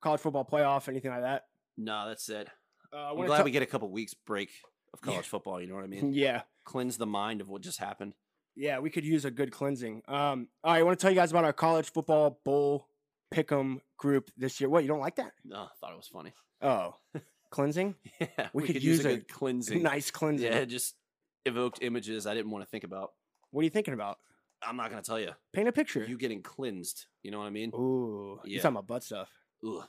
[0.00, 1.46] college football playoff, anything like that?
[1.76, 2.48] No, that's it.
[2.92, 4.50] Uh, I'm glad ta- we get a couple weeks break
[4.94, 5.10] of Yeah.
[5.12, 5.60] college football.
[5.60, 6.12] You know what I mean?
[6.14, 6.42] Yeah.
[6.64, 8.14] Cleanse the mind of what just happened.
[8.56, 10.02] Yeah, we could use a good cleansing.
[10.08, 12.88] Um, all right, I want to tell you guys about our college football bowl
[13.32, 14.68] pick'em group this year.
[14.70, 15.32] What, you don't like that?
[15.44, 16.32] No, I thought it was funny.
[16.62, 16.94] Oh,
[17.50, 17.94] cleansing?
[18.18, 19.82] Yeah, We could use a good cleansing.
[19.82, 20.46] nice cleansing.
[20.50, 20.94] Yeah, it just
[21.44, 23.12] evoked images I didn't want to think about.
[23.50, 24.18] What are you thinking about?
[24.66, 25.30] I'm not gonna tell you.
[25.52, 26.04] Paint a picture.
[26.08, 27.06] You getting cleansed.
[27.22, 27.70] You know what I mean?
[27.74, 29.28] Ooh, you talking about butt stuff?
[29.64, 29.84] Ugh.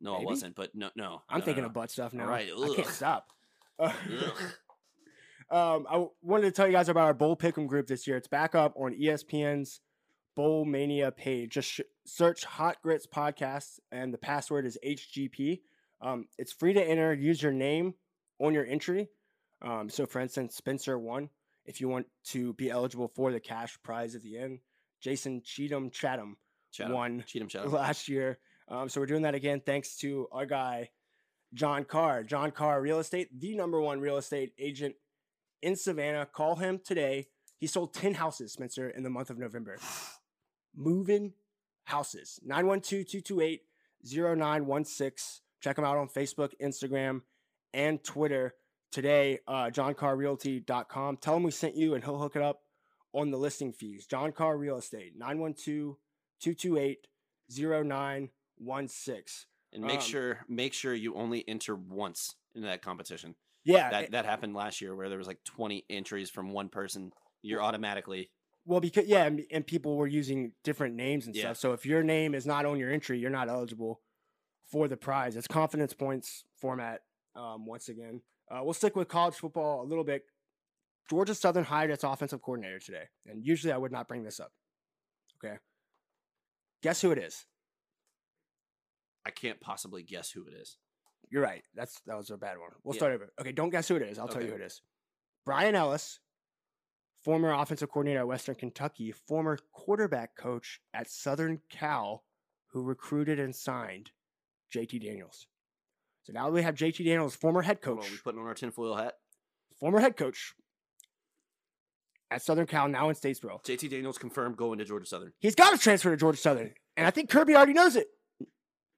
[0.00, 0.22] No, Maybe?
[0.22, 0.56] I wasn't.
[0.56, 1.22] But no, no.
[1.28, 2.26] I'm no, thinking no, of butt stuff now.
[2.26, 2.86] right, I can't ugh.
[2.86, 3.28] stop.
[5.50, 8.16] Um, I w- wanted to tell you guys about our bowl pick'em group this year.
[8.16, 9.80] It's back up on ESPN's
[10.34, 11.50] Bowl Mania page.
[11.52, 15.60] Just sh- search Hot Grits Podcast, and the password is HGP.
[16.00, 17.12] Um, it's free to enter.
[17.12, 17.92] Use your name
[18.40, 19.08] on your entry.
[19.60, 21.28] Um, so, for instance, Spencer won.
[21.66, 24.60] If you want to be eligible for the cash prize at the end,
[25.02, 26.38] Jason Cheatham Chatham
[26.72, 26.94] Chatham.
[26.94, 27.72] won Cheatham Chatham.
[27.72, 28.38] last year.
[28.68, 30.90] Um, so we're doing that again thanks to our guy,
[31.54, 32.22] John Carr.
[32.22, 34.94] John Carr Real Estate, the number one real estate agent
[35.60, 36.26] in Savannah.
[36.26, 37.28] Call him today.
[37.58, 39.78] He sold 10 houses, Spencer, in the month of November.
[40.74, 41.34] Moving
[41.84, 42.40] houses.
[42.42, 43.60] 912 228
[44.04, 45.42] 0916.
[45.60, 47.20] Check him out on Facebook, Instagram,
[47.72, 48.54] and Twitter
[48.90, 49.38] today.
[49.46, 51.18] Uh, JohnCarRealty.com.
[51.18, 52.62] Tell him we sent you and he'll hook it up
[53.12, 54.06] on the listing fees.
[54.06, 55.96] John Carr Real Estate, 912
[56.40, 57.06] 228
[57.50, 58.30] 0916.
[59.72, 63.34] And make Um, sure make sure you only enter once in that competition.
[63.64, 63.90] Yeah.
[63.90, 67.12] That eh, that happened last year where there was like 20 entries from one person.
[67.42, 68.30] You're automatically
[68.64, 71.42] well, because, yeah, and, and people were using different names and Yeah.
[71.46, 71.56] stuff.
[71.56, 74.00] So if your name is not on your entry, you're not eligible
[74.70, 75.34] for the prize.
[75.36, 77.00] It's confidence points format
[77.34, 78.22] um, once again.
[78.48, 80.22] Uh, we'll stick with college football a little bit.
[81.10, 83.04] Georgia Southern hired its offensive coordinator today.
[83.26, 84.52] And usually I would not bring this up.
[85.44, 85.56] Okay.
[86.82, 87.46] Guess who it is?
[89.26, 90.76] I can't possibly guess who it is.
[91.30, 91.62] You're right.
[91.74, 92.70] That's that was a bad one.
[92.84, 92.98] We'll Yeah.
[92.98, 93.32] start over.
[93.40, 94.18] Okay, don't guess who it is.
[94.18, 94.82] I'll tell you who it is.
[95.46, 96.20] Bryan Ellis,
[97.24, 102.24] former offensive coordinator at Western Kentucky, former quarterback coach at Southern Cal,
[102.68, 104.10] who recruited and signed
[104.74, 105.46] JT Daniels.
[106.24, 108.94] So now we have JT Daniels, former head coach, on, we putting on our tinfoil
[108.96, 109.14] hat.
[109.78, 110.54] former head coach
[112.30, 113.62] at Southern Cal, now in Statesboro.
[113.64, 115.32] JT Daniels confirmed going to Georgia Southern.
[115.38, 118.08] He's got to transfer to Georgia Southern, and I think Kirby already knows it.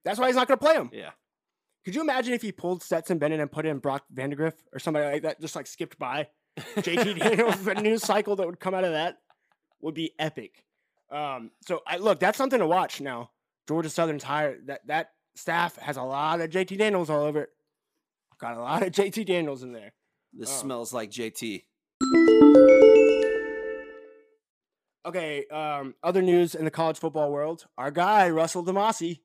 [0.05, 0.89] That's why he's not going to play him.
[0.93, 1.09] Yeah.
[1.83, 5.05] Could you imagine if he pulled Stetson Bennett and put in Brock Vandagriff or somebody
[5.11, 6.27] like that, just like skipped by?
[6.77, 9.17] JT Daniels, the news cycle that would come out of that
[9.81, 10.63] would be epic.
[11.11, 13.31] Um, so I look, that's something to watch now.
[13.67, 17.49] Georgia Southern's hire that that staff has a lot of JT Daniels all over it.
[18.39, 19.93] Got a lot of JT Daniels in there.
[20.33, 20.61] This Oh.
[20.61, 21.65] smells like JT.
[25.05, 27.67] Okay, um, other news in the college football world.
[27.77, 29.19] Our guy, Russell DeMasi,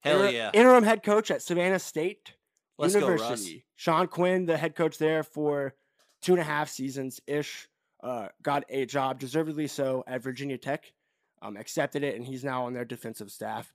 [0.00, 0.50] Hell inter- yeah.
[0.54, 2.34] interim head coach at Savannah State
[2.78, 3.54] Let's go, University.
[3.54, 3.62] Russ.
[3.76, 5.74] Shawn Quinn, the head coach there for
[6.22, 7.68] two and a half seasons ish,
[8.02, 10.92] uh, got a job, deservedly so, at Virginia Tech.
[11.40, 13.72] Um, accepted it, and he's now on their defensive staff.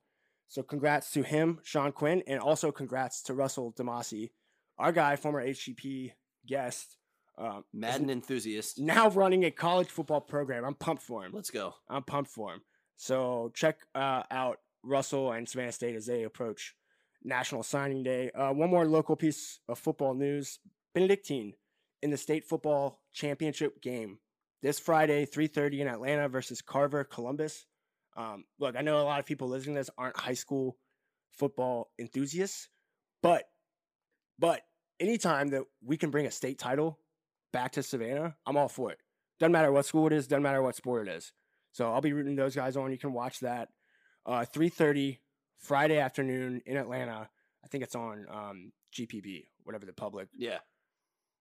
[0.49, 4.31] So congrats to him, Shawn Quinn, and also congrats to Russell DeMasi,
[4.77, 6.11] our guy, former HGP
[6.45, 6.97] guest,
[7.37, 8.79] um, Madden enthusiast.
[8.79, 10.65] now running a college football program.
[10.65, 11.31] I'm pumped for him.
[11.33, 11.73] Let's go.
[11.89, 12.61] I'm pumped for him.
[12.97, 16.75] So check uh, out Russell and Savannah State as they approach
[17.23, 18.31] National Signing Day.
[18.31, 20.59] Uh, one more local piece of football news:
[20.93, 21.53] Benedictine
[22.01, 24.19] in the state football championship game
[24.61, 27.65] this Friday, 3:30 in Atlanta versus Carver Columbus.
[28.15, 30.77] Um, look, I know a lot of people listening to this aren't high school
[31.31, 32.69] football enthusiasts,
[33.21, 33.49] but
[34.39, 34.61] but
[34.99, 36.99] anytime that we can bring a state title
[37.51, 38.99] back to Savannah, I'm all for it.
[39.39, 41.33] Doesn't matter what school it is, doesn't matter what sport it is.
[41.71, 42.91] So I'll be rooting those guys on.
[42.91, 43.69] You can watch that.
[44.25, 45.19] Uh, 3:30
[45.59, 47.29] Friday afternoon in Atlanta.
[47.63, 50.59] I think it's on um, GPB, whatever the public Yeah.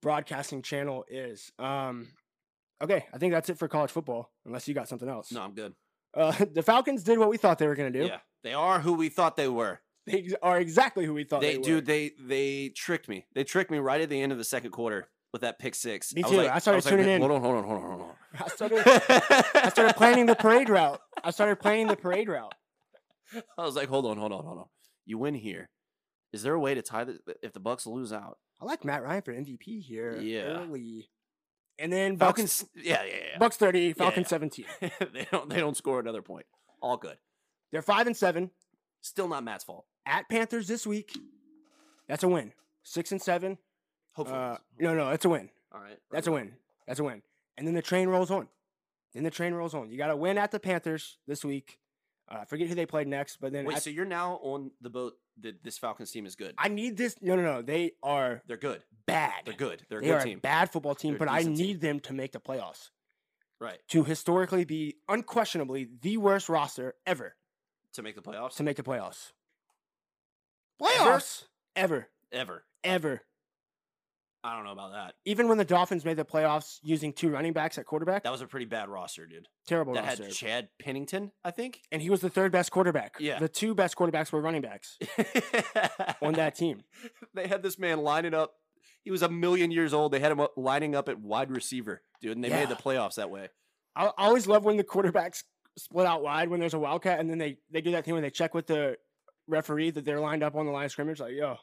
[0.00, 1.52] broadcasting channel is.
[1.58, 2.08] Um,
[2.82, 4.30] okay, I think that's it for college football.
[4.44, 5.32] Unless you got something else.
[5.32, 5.74] No, I'm good.
[6.14, 8.06] Uh, the Falcons did what we thought they were going to do.
[8.06, 8.18] Yeah.
[8.44, 9.80] They are who we thought they were.
[10.06, 11.64] They are exactly who we thought They, they, were.
[11.64, 13.26] dude, they they tricked me.
[13.34, 16.12] They tricked me right at the end of the second quarter with that pick six.
[16.12, 16.38] Me too.
[16.38, 18.14] like- I started was tuning "Wait, in." Hold on, hold on, hold on, hold on.
[18.40, 18.82] I started,
[19.54, 21.00] I started planning the parade route.
[21.22, 22.52] I started planning the parade route.
[23.58, 24.66] I was like, hold on, hold on, hold on.
[25.04, 25.68] You win here.
[26.32, 28.38] Is there a way to tie the if the Bucks lose out?
[28.60, 30.16] I like Matt Ryan for MVP here.
[30.20, 30.62] Yeah.
[30.62, 31.08] Early.
[31.78, 33.38] And then Bucks, Falcons, yeah, yeah, yeah.
[33.38, 34.28] Bucks 30, Falcons yeah.
[34.28, 34.64] 17.
[35.12, 36.46] they don't they don't score another point.
[36.80, 37.16] All good.
[37.70, 38.50] They're 5 and 7
[39.00, 39.84] Still not Matt's fault.
[40.06, 41.12] at Panthers this week.
[42.08, 42.52] That's a win.
[42.84, 43.58] 6 and 7.
[44.12, 44.38] Hopefully.
[44.38, 45.48] Uh, no, no, that's a win.
[45.74, 45.98] All right.
[46.10, 46.52] That's a win.
[46.86, 47.22] That's a win.
[47.56, 48.48] And then the train rolls on.
[49.14, 49.90] Then the train rolls on.
[49.90, 51.78] You got to win at the Panthers this week.
[52.28, 54.70] Uh, I forget who they played next, but then Wait, I, so you're now on
[54.80, 56.54] the boat that this Falcons team is good.
[56.58, 57.16] I need this.
[57.20, 57.62] No, no, no.
[57.62, 58.82] They are They're good.
[59.06, 59.42] bad.
[59.44, 59.82] They're good.
[59.88, 60.38] They're a They good are team.
[60.38, 61.66] a bad football team, They're but I decent team.
[61.66, 62.90] need them to make the playoffs
[63.61, 63.78] Right.
[63.88, 67.35] to historically be unquestionably the worst roster ever
[67.94, 68.56] To make the playoffs.
[68.56, 69.32] to make the playoffs.
[70.80, 70.88] Ever?
[71.11, 71.44] Playoffs
[71.76, 72.64] ever, Ever.
[72.82, 73.22] ever.
[74.44, 75.14] I don't know about that.
[75.24, 78.40] Even when the Dolphins made the playoffs using two running backs at quarterback, That was
[78.40, 79.46] a pretty bad roster, dude.
[79.68, 80.24] terrible that roster.
[80.24, 81.81] had Chad Pennington, I think.
[81.92, 83.14] and he was the third best quarterback.
[83.20, 83.38] Yeah.
[83.38, 84.98] the two best quarterbacks were running backs
[86.22, 86.83] on that team.
[87.35, 88.55] they had this man lining up.
[89.05, 90.12] He was a million years old.
[90.12, 93.16] They had him up, lining up at wide receiver, dude, and they made the playoffs
[93.16, 93.48] that way.
[93.96, 95.42] I, I always love when the quarterbacks
[95.76, 98.22] split out wide when there's a wildcat, and then they they do that thing when
[98.22, 98.96] they check with the
[99.48, 101.18] referee that they're lined up on the line of scrimmage.
[101.20, 101.57] Like, yo,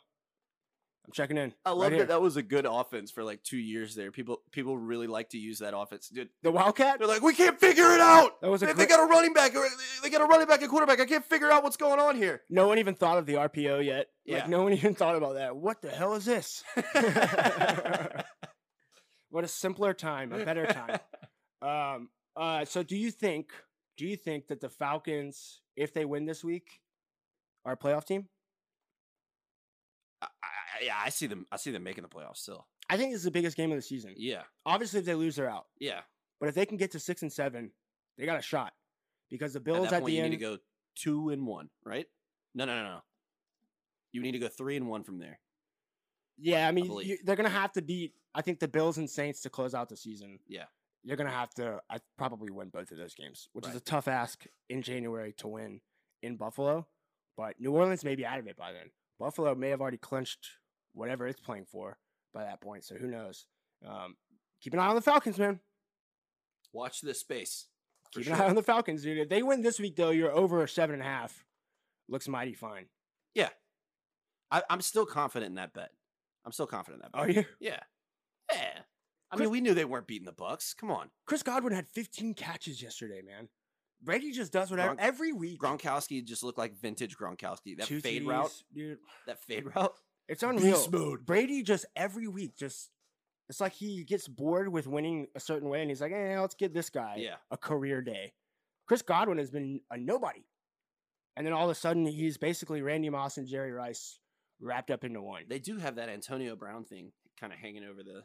[1.10, 1.54] I'm checking in.
[1.66, 4.12] I right love here." that that was a good offense for like two years there.
[4.12, 6.08] People people really like to use that offense.
[6.08, 7.00] Dude, The wildcat.
[7.00, 8.40] they're like, we can't figure it out.
[8.42, 9.54] That was a they, they got a running back.
[10.04, 11.00] They got a running back and quarterback.
[11.00, 12.44] I can't figure out what's going on here.
[12.48, 14.08] No one even thought of the RPO yet.
[14.24, 14.36] Yeah.
[14.40, 15.56] Like no one even thought about that.
[15.56, 16.64] What the hell is this?
[19.30, 21.00] what a simpler time, a better time.
[21.62, 23.52] Um, uh, so do you think
[23.98, 26.80] do you think that the Falcons, if they win this week,
[27.66, 28.28] are a playoff team?
[30.22, 30.28] I,
[30.82, 31.46] yeah, I see them.
[31.52, 32.68] I see them making the playoffs still.
[32.90, 34.14] I think this is the biggest game of the season.
[34.18, 35.68] Yeah, Obviously, if they lose, they're out.
[35.80, 36.02] yeah.
[36.40, 37.72] But if they can get to six and seven,
[38.18, 38.72] they got a shot.
[39.30, 40.58] Because the Bills at at, point, the you end, need to go
[40.96, 42.08] two and one, right?
[42.56, 43.00] No, no, no, no.
[44.12, 45.40] You need to go three and one from there.
[46.38, 47.08] yeah, I mean, believe.
[47.08, 48.14] you, they're gonna have to beat.
[48.34, 50.40] I think the Bills and Saints to close out the season.
[50.48, 50.64] Yeah.
[51.04, 51.80] you're gonna have to.
[51.90, 55.48] I probably win both of those games, which is a tough ask in January to
[55.48, 55.82] win
[56.24, 56.88] in Buffalo.
[57.38, 58.92] But New Orleans may be out of it by then.
[59.20, 60.48] Buffalo may have already clinched
[60.94, 61.98] whatever it's playing for
[62.34, 62.84] by that point.
[62.84, 63.46] So who knows?
[63.88, 64.16] Um,
[64.62, 65.60] keep an eye on the Falcons, man.
[66.74, 67.68] Watch this space.
[68.14, 69.18] Keep an eye on the Falcons, dude.
[69.20, 71.44] If they win this week, though, you're over seven and a half.
[72.08, 72.86] Looks mighty fine.
[74.52, 75.92] I, I'm still confident in that bet.
[76.44, 77.22] I'm still confident in that bet.
[77.22, 77.46] Are you?
[77.60, 77.80] Yeah,
[78.52, 78.80] yeah.
[79.32, 80.76] I Chris- mean, we knew they weren't beating the Bucs.
[80.76, 83.48] Come on, Chris Godwin had 15 catches yesterday, man.
[84.02, 85.60] Brady just does whatever Gronk- every week.
[85.62, 87.78] Gronkowski just looked like vintage Gronkowski.
[87.78, 88.98] That Two fade route, dude.
[89.28, 89.94] that fade route.
[90.30, 90.76] It's unreal.
[90.78, 91.26] Beast mode.
[91.26, 92.90] Brady just every week just
[93.50, 96.56] it's like he gets bored with winning a certain way and he's like, "Eh, let's
[96.56, 98.34] give this guy Yeah, a career day."
[98.88, 100.46] Chris Godwin has been a nobody.
[101.36, 104.20] And then all of a sudden he's basically Randy Moss and Jerry Rice
[104.62, 105.44] wrapped up into one.
[105.48, 108.24] they do have that Antonio Brown thing kind of hanging over the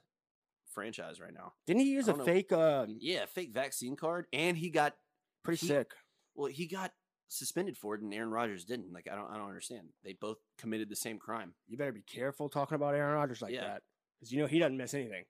[0.73, 1.53] franchise right now.
[1.67, 2.25] Didn't he use a know.
[2.25, 4.97] fake um Yeah, fake vaccine card, and he got
[5.45, 5.93] pretty he- sick.
[6.35, 6.93] well, he got
[7.29, 8.93] suspended for it, and Aaron Rodgers didn't.
[8.93, 9.89] Like, I don't, I don't understand.
[10.05, 11.55] They both committed the same crime.
[11.67, 13.63] You better be careful talking about Aaron Rodgers like Yeah.
[13.67, 13.83] that.
[14.21, 15.25] Because you know he doesn't miss anything.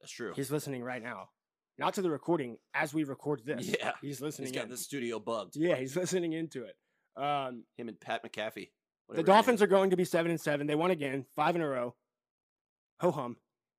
[0.00, 0.32] That's true.
[0.36, 1.28] He's listening right now.
[1.78, 3.74] Not to the recording as we record this.
[3.78, 4.70] Yeah, He's listening He's got in.
[4.70, 5.56] the studio bugged.
[5.56, 6.76] Yeah, he's listening into it.
[7.22, 8.68] Um, Him and Pat McAfee.
[9.12, 10.66] The Dolphins are going to be seven and seven.
[10.68, 11.96] They won again, five in a row.
[13.00, 13.36] Ho hum.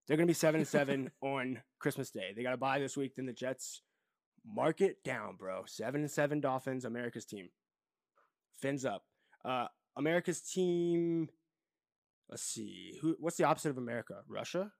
[0.07, 2.33] They're going to be seven and seven on Christmas Day.
[2.35, 3.15] They got to bye this week.
[3.15, 3.81] Then the Jets
[4.45, 5.63] mark it down, bro.
[5.65, 7.49] Seven and seven Dolphins, America's team.
[8.59, 9.03] Fins up.
[9.43, 11.29] Uh, America's team.
[12.29, 12.97] Let's see.
[13.01, 13.15] Who?
[13.19, 14.21] What's the opposite of America?
[14.27, 14.71] Russia,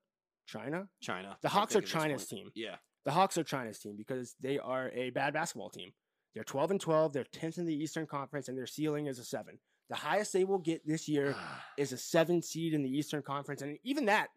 [0.45, 0.88] China.
[1.02, 1.38] China.
[1.41, 2.52] The Hawks are think at this China's team.
[2.56, 2.76] Yeah.
[3.06, 5.91] The Hawks are China's team because they are a bad basketball team.
[6.34, 7.13] They're 12 and 12.
[7.13, 9.60] They're 10th in the Eastern Conference, and their ceiling is a seven.
[9.89, 11.36] The highest they will get this year
[11.78, 14.28] is a seven seed in the Eastern Conference, and even that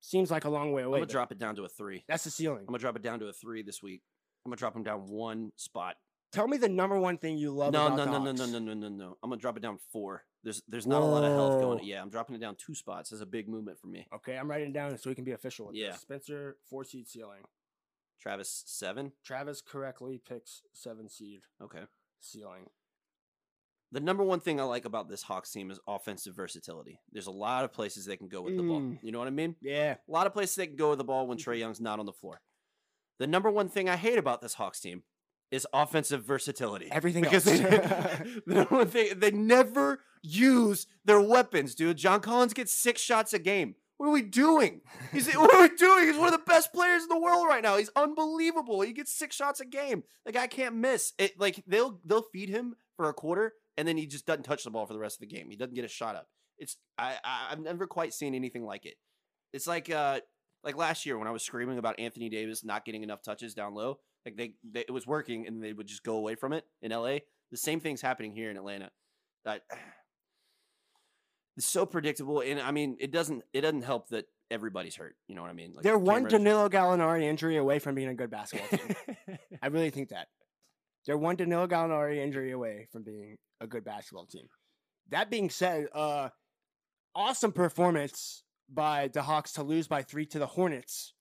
[0.00, 0.98] seems like a long way away.
[0.98, 2.04] I'm gonna drop it down to a three.
[2.08, 2.60] That's the ceiling.
[2.60, 4.02] I'm gonna drop it down to a three this week.
[4.44, 5.96] I'm gonna drop him down one spot.
[6.32, 8.58] Tell me the number one thing you love No, about no, no, no, no, no,
[8.58, 9.16] no, no, no.
[9.22, 10.24] I'm gonna drop it down four.
[10.42, 11.84] There's there's not a lot of health going.
[11.84, 13.10] Yeah, I'm dropping it down two spots.
[13.10, 14.06] That's a big movement for me.
[14.14, 15.92] Okay, I'm writing it down so we can be official Yeah.
[15.92, 16.00] this.
[16.00, 17.42] Spencer, four seed ceiling.
[18.20, 19.12] Travis seven.
[19.24, 21.82] Travis correctly picks seven seed Okay.
[22.20, 22.68] ceiling.
[23.92, 26.98] The number one thing I like about this Hawks team is offensive versatility.
[27.12, 28.80] There's a lot of places they can go with the ball.
[28.80, 28.98] Mm.
[29.02, 29.54] You know what I mean?
[29.60, 29.96] Yeah.
[30.08, 32.06] A lot of places they can go with the ball when Trae Young's not on
[32.06, 32.40] the floor.
[33.18, 35.02] The number one thing I hate about this Hawks team
[35.50, 36.88] is offensive versatility.
[36.90, 37.60] Everything because else.
[37.60, 37.68] they,
[38.46, 41.96] the number one thing they never use their weapons, dude.
[41.96, 43.76] John Collins gets six shots a game.
[43.96, 44.80] What are we doing?
[45.12, 46.06] He's what are we doing?
[46.06, 47.76] He's one of the best players in the world right now.
[47.76, 48.80] He's unbelievable.
[48.80, 50.02] He gets six shots a game.
[50.26, 51.12] The guy can't miss.
[51.18, 54.64] It like they'll they'll feed him for a quarter and then he just doesn't touch
[54.64, 55.48] the ball for the rest of the game.
[55.48, 56.26] He doesn't get a shot up.
[56.58, 58.94] It's I, I I've never quite seen anything like it.
[59.52, 60.20] It's like uh
[60.64, 63.74] like last year when I was screaming about Anthony Davis not getting enough touches down
[63.74, 63.98] low.
[64.24, 66.90] Like they, they it was working and they would just go away from it in
[66.90, 67.18] LA.
[67.50, 68.90] The same thing's happening here in Atlanta.
[69.44, 69.62] That
[71.56, 75.16] it's so predictable, and I mean, it doesn't it doesn't help that everybody's hurt.
[75.28, 75.72] You know what I mean?
[75.74, 78.96] Like They're one Danilo Gallinari injury away from being a good basketball team.
[79.62, 80.28] I really think that.
[81.06, 84.46] They're one Danilo Gallinari injury away from being a good basketball team.
[85.10, 86.30] That being said, uh,
[87.14, 91.12] awesome performance by the Hawks to lose by three to the Hornets.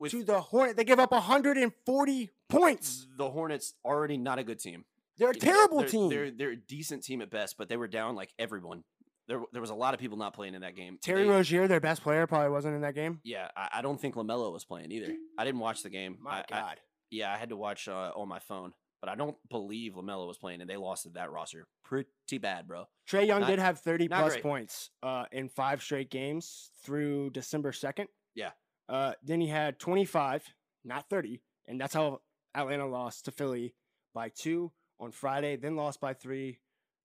[0.00, 3.06] With to the Hornet, they give up 140 points.
[3.16, 4.84] the Hornets already not a good team.
[5.16, 6.08] They're a You know, terrible they're, team.
[6.08, 8.84] They're they're a decent team at best, but they were down like everyone.
[9.26, 10.98] There there was a lot of people not playing in that game.
[11.02, 13.20] Terry They- Rozier, their best player, probably wasn't in that game.
[13.24, 15.12] Yeah, I, I don't think LaMelo was playing either.
[15.36, 16.18] I didn't watch the game.
[16.20, 16.76] My I- I- God.
[17.10, 20.38] yeah, I had to watch uh, on my phone, but I don't believe LaMelo was
[20.38, 22.86] playing, and they lost to that roster pretty bad, bro.
[23.10, 24.42] Trae Young Not- did have 30 plus great.
[24.42, 28.06] points uh, in five straight games through December 2nd.
[28.34, 28.50] Yeah.
[28.88, 30.44] Uh, then he had 25,
[30.84, 31.40] not 30.
[31.66, 32.20] And that's how
[32.54, 33.74] Atlanta lost to Philly
[34.14, 36.58] by two on Friday, then lost by three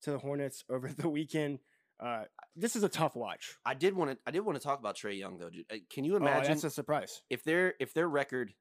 [0.04, 1.60] to the Hornets over the weekend.
[2.00, 2.24] Uh,
[2.56, 3.56] this is a tough watch.
[3.66, 4.18] I did want to.
[4.26, 5.50] I did want to talk about Trae Young though.
[5.72, 7.22] Uh, Can you Oh, imagine that's a surprise.
[7.30, 8.54] if their if their record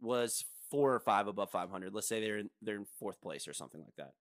[0.00, 1.94] was four or five above 500?
[1.94, 4.12] Let's say they're in, they're in fourth place or something like that.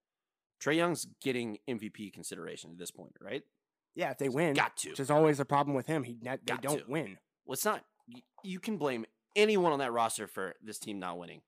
[0.64, 3.44] Trae Young's getting MVP consideration at this point, right?
[3.96, 4.89] Yeah, if they win, Got to.
[4.91, 6.04] which is always a problem with him.
[6.04, 6.91] He they Got don't to.
[6.91, 7.18] win.
[7.46, 7.84] Well, it's not.
[8.44, 11.41] You can blame anyone on that roster for this team not winning,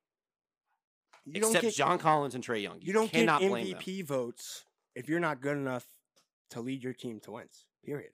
[1.25, 2.79] You don't except get John Collins and Trae Young.
[2.81, 3.67] you don't get cannot blame.
[3.75, 4.65] MVP votes
[4.95, 5.85] if you're not good enough
[6.51, 7.65] to lead your team to wins.
[7.83, 8.11] Period.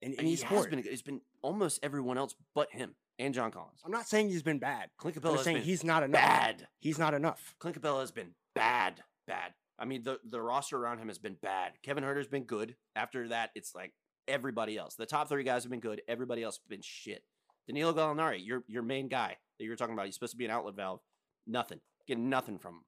[0.00, 0.70] In And any sport.
[0.70, 0.80] been.
[0.86, 2.94] It's been almost everyone else but him
[3.26, 3.80] and John Collins.
[3.84, 4.90] I'm not saying he's been bad.
[4.98, 6.20] Clint I'm Capela has saying he's not enough.
[6.20, 6.66] bad.
[6.80, 7.54] He's not enough.
[7.58, 9.54] Clint Capela has been bad, bad.
[9.78, 11.72] I mean, the the roster around him has been bad.
[11.82, 12.76] Kevin Huerter's been good.
[12.96, 13.92] After that, it's like
[14.28, 14.94] everybody else.
[14.94, 16.02] The top three guys have been good.
[16.08, 17.22] Everybody else has been shit.
[17.66, 20.44] Danilo Gallinari, your your main guy that you were talking about, he's supposed to be
[20.44, 21.00] an outlet valve.
[21.46, 21.80] Nothing.
[22.06, 22.84] Getting nothing from him.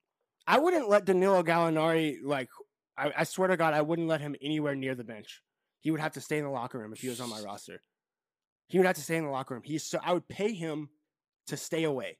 [0.46, 2.48] I wouldn't let Danilo Gallinari like.
[2.96, 5.42] I, I swear to God, I wouldn't let him anywhere near the bench.
[5.80, 7.82] He would have to stay in the locker room if he was on my roster.
[8.68, 9.62] He would have to stay in the locker room.
[9.64, 10.88] He's so I would pay him
[11.46, 12.18] to stay away.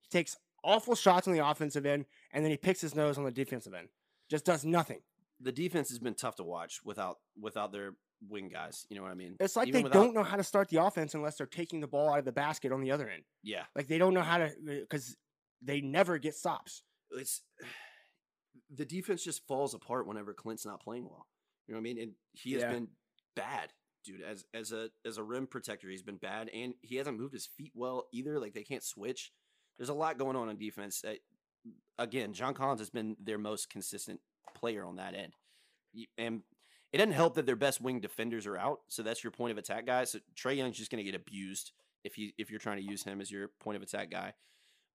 [0.00, 3.24] He takes awful shots on the offensive end, and then he picks his nose on
[3.24, 3.88] the defensive end.
[4.30, 5.00] Just does nothing.
[5.40, 7.94] The defense has been tough to watch without without their
[8.28, 8.86] wing guys.
[8.88, 9.36] You know what I mean?
[9.38, 11.80] It's like Even they without- don't know how to start the offense unless they're taking
[11.80, 13.22] the ball out of the basket on the other end.
[13.42, 15.14] Yeah, Like they don't know how to because
[15.60, 16.82] they never get stops.
[17.10, 17.42] it's
[18.70, 21.26] the defense just falls apart whenever Clint's not playing well.
[21.68, 22.00] You know what I mean?
[22.00, 22.72] And he has Yeah.
[22.72, 22.88] been
[23.34, 23.72] bad,
[24.06, 24.22] dude.
[24.22, 27.46] As as a as a rim protector, he's been bad, and he hasn't moved his
[27.46, 28.38] feet well either.
[28.40, 29.32] Like they can't switch.
[29.76, 31.04] There's a lot going on on defense.
[31.06, 31.14] Uh,
[31.98, 34.20] again, John Collins has been their most consistent
[34.54, 35.34] player on that end,
[36.16, 36.42] and
[36.92, 38.80] it doesn't help that their best wing defenders are out.
[38.88, 40.04] So that's your point of attack guy.
[40.04, 41.72] So Trae Young's just going to get abused
[42.04, 44.34] if he if you're trying to use him as your point of attack guy.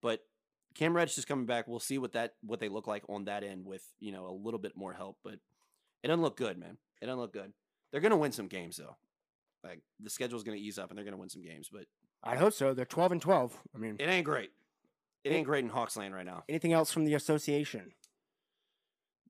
[0.02, 0.22] But
[0.74, 1.68] Cam Reddish is coming back.
[1.68, 4.34] We'll see what that what they look like on that end with you know a
[4.34, 5.18] little bit more help.
[5.24, 5.36] But
[6.04, 6.78] it doesn't look good, man.
[7.02, 7.54] It doesn't look good.
[7.92, 8.96] They're gonna win some games though.
[9.64, 11.84] Like the schedule's gonna ease up and they're gonna win some games, but
[12.24, 12.74] I hope so.
[12.74, 13.58] They're twelve and twelve.
[13.76, 14.52] I mean, it ain't great.
[15.24, 16.44] It ain't great in Hawksland right now.
[16.50, 17.92] anything else from the association?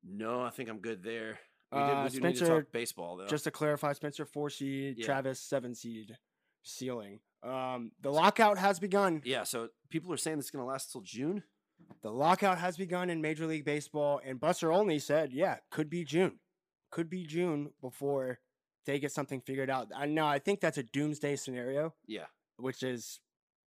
[0.03, 1.39] No, I think I'm good there.
[1.71, 3.27] We, did, Uh, we to Spencer, baseball though.
[3.27, 5.05] Just to clarify, Spencer four seed, Yeah.
[5.05, 6.17] Travis seven seed,
[6.63, 7.19] ceiling.
[7.43, 9.21] Um, the lockout has begun.
[9.25, 11.43] yeah, so people are saying this is gonna last till June.
[12.03, 16.03] The lockout has begun in Major League Baseball, and Buster Olney said, "Yeah, could be
[16.03, 16.39] June,
[16.91, 18.39] could be June before
[18.85, 20.25] they get something figured out." I know.
[20.25, 22.25] I think that's a doomsday scenario, Yeah,
[22.57, 23.19] which is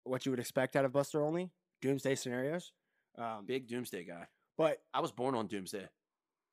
[0.04, 1.50] what you would expect out of Buster Olney.
[1.80, 2.72] Doomsday scenarios.
[3.16, 4.26] Um, big doomsday guy.
[4.56, 5.88] but I was born on doomsday.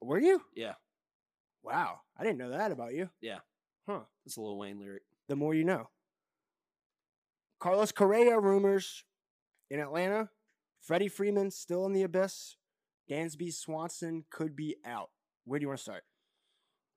[0.01, 0.41] were you?
[0.55, 0.73] Yeah,
[1.63, 3.09] Wow, I didn't know that about you.
[3.21, 3.39] yeah.
[3.87, 4.01] Huh.
[4.25, 5.03] It's a Lil Wayne lyric.
[5.27, 5.89] the more you know.
[7.59, 9.03] Carlos Correa rumors
[9.69, 10.29] in Atlanta.
[10.81, 12.55] Freddie Freeman still in the abyss.
[13.09, 15.09] Dansby Swanson could be out.
[15.45, 16.03] Where do you want to start?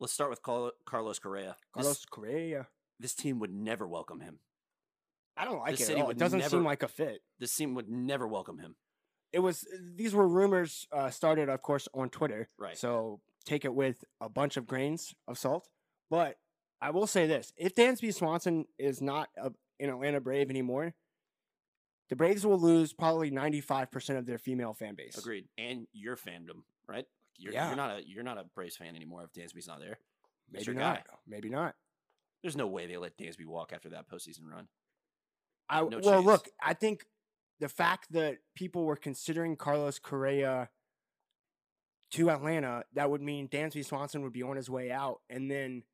[0.05, 1.57] Let's start with Carlos Correa.
[1.75, 2.67] This- Carlos Correa.
[3.01, 4.39] this team would never welcome him.
[5.35, 5.89] I don't like it.
[5.89, 6.11] At all.
[6.11, 7.23] It doesn't never- seem like a fit.
[7.39, 8.77] This team would never welcome him.
[9.33, 12.51] It was these were rumors uh, started, of course, on Twitter.
[12.59, 12.77] Right.
[12.77, 15.71] So take it with a bunch of grains of salt.
[16.11, 16.37] But
[16.83, 20.93] I will say this: if Dansby Swanson is not a, an Atlanta Brave anymore,
[22.11, 25.17] the Braves will lose probably ninety five percent of their female fan base.
[25.17, 25.47] Agreed.
[25.57, 27.07] And your fandom, right?
[27.37, 27.68] You're, Yeah.
[27.68, 29.99] you're not a you're not a Braves fan anymore if Dansby's not there.
[30.51, 31.07] Maybe not.
[31.07, 31.14] guy.
[31.26, 31.74] Maybe not.
[32.43, 34.68] There's no way they let Dansby walk after that postseason run.
[35.68, 36.26] I No well, chance.
[36.26, 37.07] look, I think
[37.61, 40.68] the fact that people were considering Carlos Correa
[42.12, 45.85] to Atlanta, that would mean Dansby Swanson would be on his way out, and then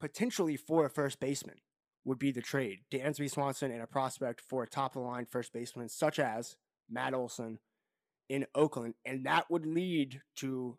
[0.00, 1.56] potentially for a first baseman
[2.04, 2.80] would be the trade.
[2.90, 6.56] Dansby Swanson and a prospect for a top of the line first baseman, such as
[6.88, 7.58] Matt Olson
[8.28, 10.78] in Oakland, and that would lead to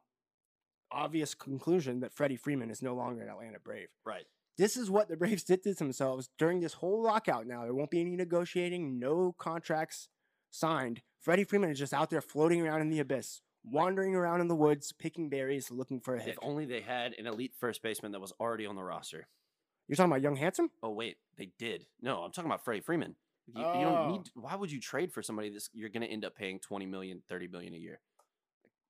[0.91, 3.89] obvious conclusion that Freddie Freeman is no longer an Atlanta Brave.
[4.05, 4.25] Right.
[4.57, 7.47] This is what the Braves did to themselves during this whole lockout.
[7.47, 10.09] Now there won't be any negotiating, no contracts
[10.51, 11.01] signed.
[11.21, 14.55] Freddie Freeman is just out there floating around in the abyss, wandering around in the
[14.55, 16.33] woods, picking berries, looking for a hit.
[16.33, 19.27] If only they had an elite first baseman that was already on the roster.
[19.87, 20.71] You're talking about Young Handsome?
[20.83, 21.85] Oh wait, they did.
[22.01, 23.15] No, I'm talking about Freddie Freeman.
[23.55, 24.11] You, you don't Oh.
[24.11, 24.21] need.
[24.35, 27.21] Why would you trade for somebody that's you're going to end up paying 20 million,
[27.29, 27.99] 30 million a year?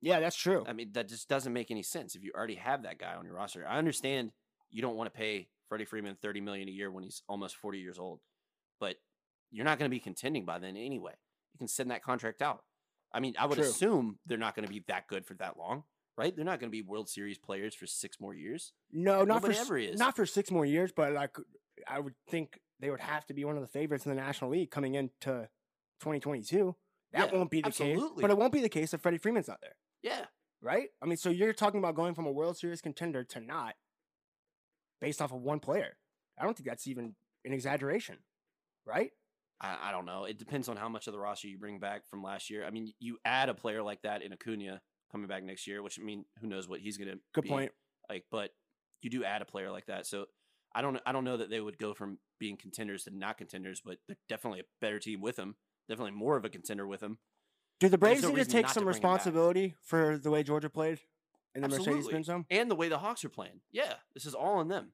[0.02, 0.64] Yeah, that's true.
[0.68, 3.26] I mean, that just doesn't make any sense if you already have that guy on
[3.26, 3.68] your roster.
[3.68, 4.32] I understand
[4.72, 7.80] you don't want to pay Freddie Freeman 30 million a year when he's almost 40
[7.80, 8.22] years old,
[8.80, 8.96] but
[9.52, 11.14] you're not going to be contending by then anyway.
[11.54, 12.64] You can send that contract out.
[13.12, 13.66] I mean, I would True.
[13.68, 15.84] assume they're not going to be that good for that long,
[16.18, 16.34] right?
[16.36, 18.72] They're not going to be World Series players for six more years.
[18.92, 20.00] No, not for Nobody s- ever is.
[20.00, 21.36] not for six more years, but like
[21.88, 24.52] I would think they would have to be one of the favorites in the National
[24.52, 25.50] League coming into
[26.02, 26.76] 2022.
[27.12, 28.00] That Yeah, won't be the case.
[28.20, 30.26] But it won't be the case if Freddie Freeman's not there, Yeah.
[30.62, 30.90] right?
[31.02, 33.76] I mean, so you're talking about going from a World Series contender to not
[35.02, 35.98] based off of one player.
[36.38, 37.16] I don't think that's even
[37.46, 38.18] an exaggeration,
[38.86, 39.12] right?
[39.62, 40.26] I, I don't know.
[40.26, 42.66] It depends on how much of the roster you bring back from last year.
[42.66, 46.00] I mean, you add a player like that in Acuna coming back next year, which
[46.00, 47.72] I mean, who knows what he's going to Good point.
[48.10, 48.52] Like, but
[49.02, 50.26] you do add a player like that, so
[50.74, 53.82] I don't I don't know that they would go from being contenders to not contenders,
[53.84, 55.56] but they're definitely a better team with him.
[55.88, 57.18] Definitely more of a contender with him.
[57.80, 59.12] Do the Braves no need to take some to bring him back.
[59.12, 61.00] responsibility for the way Georgia played
[61.56, 61.70] in the.
[61.70, 62.46] Mercedes-Benz zone?
[62.52, 63.62] And the way the Hawks are playing.
[63.72, 64.92] Yeah, this is all on them.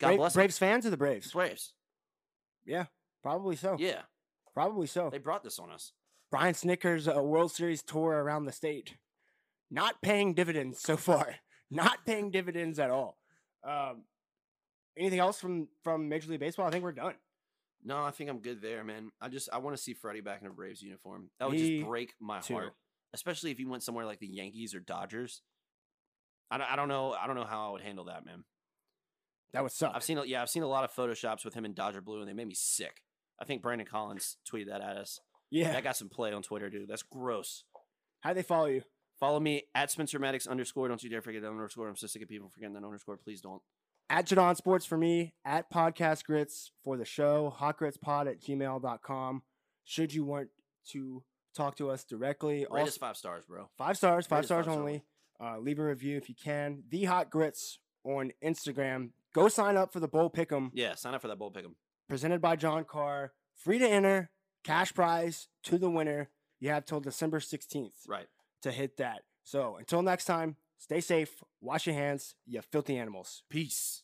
[0.00, 0.40] God Bra- bless them.
[0.40, 1.30] Braves fans or the Braves?
[1.32, 1.72] Braves.
[2.64, 2.86] Yeah,
[3.22, 3.76] probably so.
[3.78, 4.02] Yeah,
[4.54, 5.10] Probably so.
[5.10, 5.92] they brought this on us.
[6.30, 8.96] Brian Snitker's uh, World Series tour around the state,
[9.70, 11.36] not paying dividends so far.
[11.68, 13.18] Not paying dividends at all.
[13.64, 14.04] Um,
[14.96, 16.66] anything else from from Major League Baseball?
[16.66, 17.14] I think we're done.
[17.84, 19.10] No, I think I'm good there, man.
[19.20, 21.30] I just I want to see Freddie back in a Braves uniform.
[21.38, 22.54] That would Me just break my too.
[22.54, 22.74] heart,
[23.14, 25.42] especially if he went somewhere like the Yankees or Dodgers.
[26.50, 27.12] I don't, I don't know.
[27.12, 28.44] I don't know how I would handle that, man.
[29.52, 29.92] That would suck.
[29.94, 32.20] I've seen a- yeah, I've seen a lot of photoshops with him in Dodger blue,
[32.20, 33.02] and they made me sick.
[33.40, 35.20] I think Brandon Collins tweeted that at us.
[35.50, 35.72] yeah.
[35.72, 36.88] That got some play on Twitter, dude.
[36.88, 37.64] That's gross.
[38.20, 38.82] How do they follow you?
[39.20, 40.88] Follow me at Spencer Maddox underscore.
[40.88, 41.88] Don't you dare forget that underscore.
[41.88, 43.16] I'm so sick of people forgetting that underscore.
[43.16, 43.62] Please don't.
[44.08, 49.42] At Jaudon Sports for me, at Podcast Grits for the show, hotgritspod at gmail.com.
[49.84, 50.48] Should you want
[50.90, 51.24] to
[51.56, 53.68] talk to us directly, Rate also- us five stars, bro.
[53.76, 55.02] Five stars, five stars five stars only.
[55.40, 56.84] Uh, leave a review if you can.
[56.88, 59.10] The Hot Grits on Instagram.
[59.34, 61.74] Go sign up for the Bowl Pick'em Yeah, sign up for that Bowl pick'em.
[62.08, 63.32] presented by John Carr.
[63.54, 64.30] Free to enter,
[64.62, 66.30] cash prize to the winner.
[66.60, 68.28] You have till December 16th Right.
[68.62, 69.24] to hit that.
[69.44, 73.42] So until next time, Stay safe, wash your hands, you filthy animals.
[73.50, 74.02] Peace.